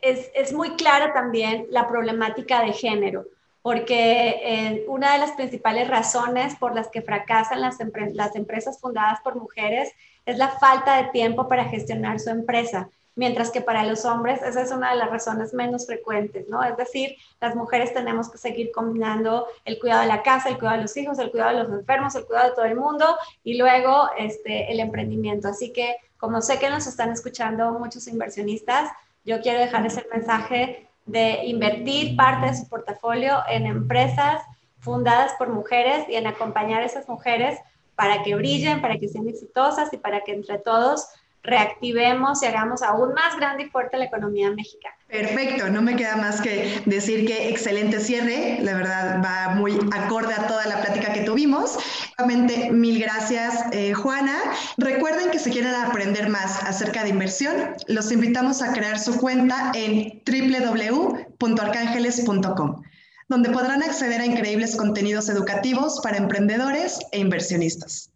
es, 0.00 0.52
muy 0.52 0.70
clara 0.70 1.12
también 1.12 1.66
la 1.70 1.86
problemática 1.86 2.62
de 2.62 2.72
género 2.72 3.26
porque 3.62 4.40
eh, 4.44 4.84
una 4.88 5.12
de 5.12 5.18
las 5.18 5.32
principales 5.32 5.88
razones 5.88 6.54
por 6.56 6.74
las 6.74 6.88
que 6.88 7.02
fracasan 7.02 7.60
las 7.60 8.36
empresas 8.36 8.80
fundadas 8.80 9.20
por 9.22 9.34
mujeres 9.34 9.92
es 10.24 10.38
la 10.38 10.48
falta 10.48 11.02
de 11.02 11.10
tiempo 11.10 11.48
para 11.48 11.64
gestionar 11.64 12.20
su 12.20 12.30
empresa, 12.30 12.88
mientras 13.16 13.50
que 13.50 13.62
para 13.62 13.84
los 13.84 14.04
hombres 14.04 14.40
esa 14.42 14.62
es 14.62 14.70
una 14.70 14.92
de 14.92 14.98
las 14.98 15.10
razones 15.10 15.52
menos 15.54 15.86
frecuentes, 15.86 16.48
¿no? 16.48 16.62
Es 16.62 16.76
decir, 16.76 17.16
las 17.40 17.56
mujeres 17.56 17.92
tenemos 17.92 18.30
que 18.30 18.38
seguir 18.38 18.70
combinando 18.70 19.48
el 19.64 19.78
cuidado 19.80 20.02
de 20.02 20.08
la 20.08 20.22
casa, 20.22 20.50
el 20.50 20.58
cuidado 20.58 20.76
de 20.76 20.82
los 20.82 20.96
hijos, 20.96 21.18
el 21.18 21.30
cuidado 21.30 21.56
de 21.56 21.64
los 21.64 21.72
enfermos, 21.72 22.14
el 22.14 22.26
cuidado 22.26 22.50
de 22.50 22.54
todo 22.54 22.66
el 22.66 22.76
mundo 22.76 23.16
y 23.42 23.58
luego 23.58 24.10
este, 24.18 24.70
el 24.70 24.80
emprendimiento. 24.80 25.48
Así 25.48 25.72
que 25.72 25.96
como 26.18 26.40
sé 26.42 26.58
que 26.58 26.70
nos 26.70 26.86
están 26.86 27.10
escuchando 27.10 27.72
muchos 27.72 28.06
inversionistas, 28.06 28.90
yo 29.24 29.40
quiero 29.40 29.58
dejarles 29.58 29.96
el 29.96 30.06
mensaje 30.12 30.88
de 31.06 31.44
invertir 31.46 32.16
parte 32.16 32.46
de 32.46 32.56
su 32.56 32.68
portafolio 32.68 33.38
en 33.48 33.66
empresas 33.66 34.42
fundadas 34.78 35.32
por 35.38 35.48
mujeres 35.48 36.06
y 36.08 36.16
en 36.16 36.26
acompañar 36.26 36.82
a 36.82 36.86
esas 36.86 37.08
mujeres 37.08 37.58
para 37.94 38.22
que 38.22 38.34
brillen, 38.34 38.82
para 38.82 38.98
que 38.98 39.08
sean 39.08 39.26
exitosas 39.26 39.92
y 39.92 39.96
para 39.96 40.20
que 40.20 40.32
entre 40.32 40.58
todos 40.58 41.08
reactivemos 41.46 42.42
y 42.42 42.46
hagamos 42.46 42.82
aún 42.82 43.14
más 43.14 43.36
grande 43.36 43.64
y 43.64 43.70
fuerte 43.70 43.96
la 43.96 44.04
economía 44.04 44.50
mexicana. 44.50 44.94
Perfecto, 45.08 45.70
no 45.70 45.80
me 45.82 45.96
queda 45.96 46.16
más 46.16 46.40
que 46.40 46.82
decir 46.84 47.26
que 47.26 47.48
excelente 47.48 48.00
cierre, 48.00 48.58
la 48.60 48.74
verdad 48.74 49.22
va 49.24 49.54
muy 49.54 49.78
acorde 49.92 50.34
a 50.34 50.48
toda 50.48 50.66
la 50.66 50.80
plática 50.80 51.12
que 51.12 51.20
tuvimos. 51.20 51.78
Nuevamente, 52.18 52.72
mil 52.72 52.98
gracias, 52.98 53.66
eh, 53.72 53.92
Juana. 53.94 54.36
Recuerden 54.76 55.30
que 55.30 55.38
si 55.38 55.50
quieren 55.50 55.74
aprender 55.74 56.28
más 56.28 56.60
acerca 56.64 57.04
de 57.04 57.10
inversión, 57.10 57.54
los 57.86 58.10
invitamos 58.10 58.62
a 58.62 58.72
crear 58.72 58.98
su 58.98 59.16
cuenta 59.18 59.70
en 59.74 60.20
www.arcángeles.com 60.26 62.82
donde 63.28 63.50
podrán 63.50 63.82
acceder 63.82 64.20
a 64.20 64.26
increíbles 64.26 64.76
contenidos 64.76 65.28
educativos 65.28 65.98
para 66.00 66.16
emprendedores 66.16 67.00
e 67.10 67.18
inversionistas. 67.18 68.12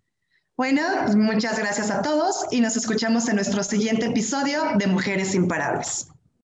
Bueno, 0.60 0.82
muchas 1.16 1.58
gracias 1.58 1.90
a 1.90 2.02
todos 2.02 2.44
y 2.50 2.60
nos 2.60 2.76
escuchamos 2.76 3.30
en 3.30 3.36
nuestro 3.36 3.62
siguiente 3.62 4.04
episodio 4.04 4.60
de 4.76 4.88
Mujeres 4.88 5.34
Imparables. 5.34 6.08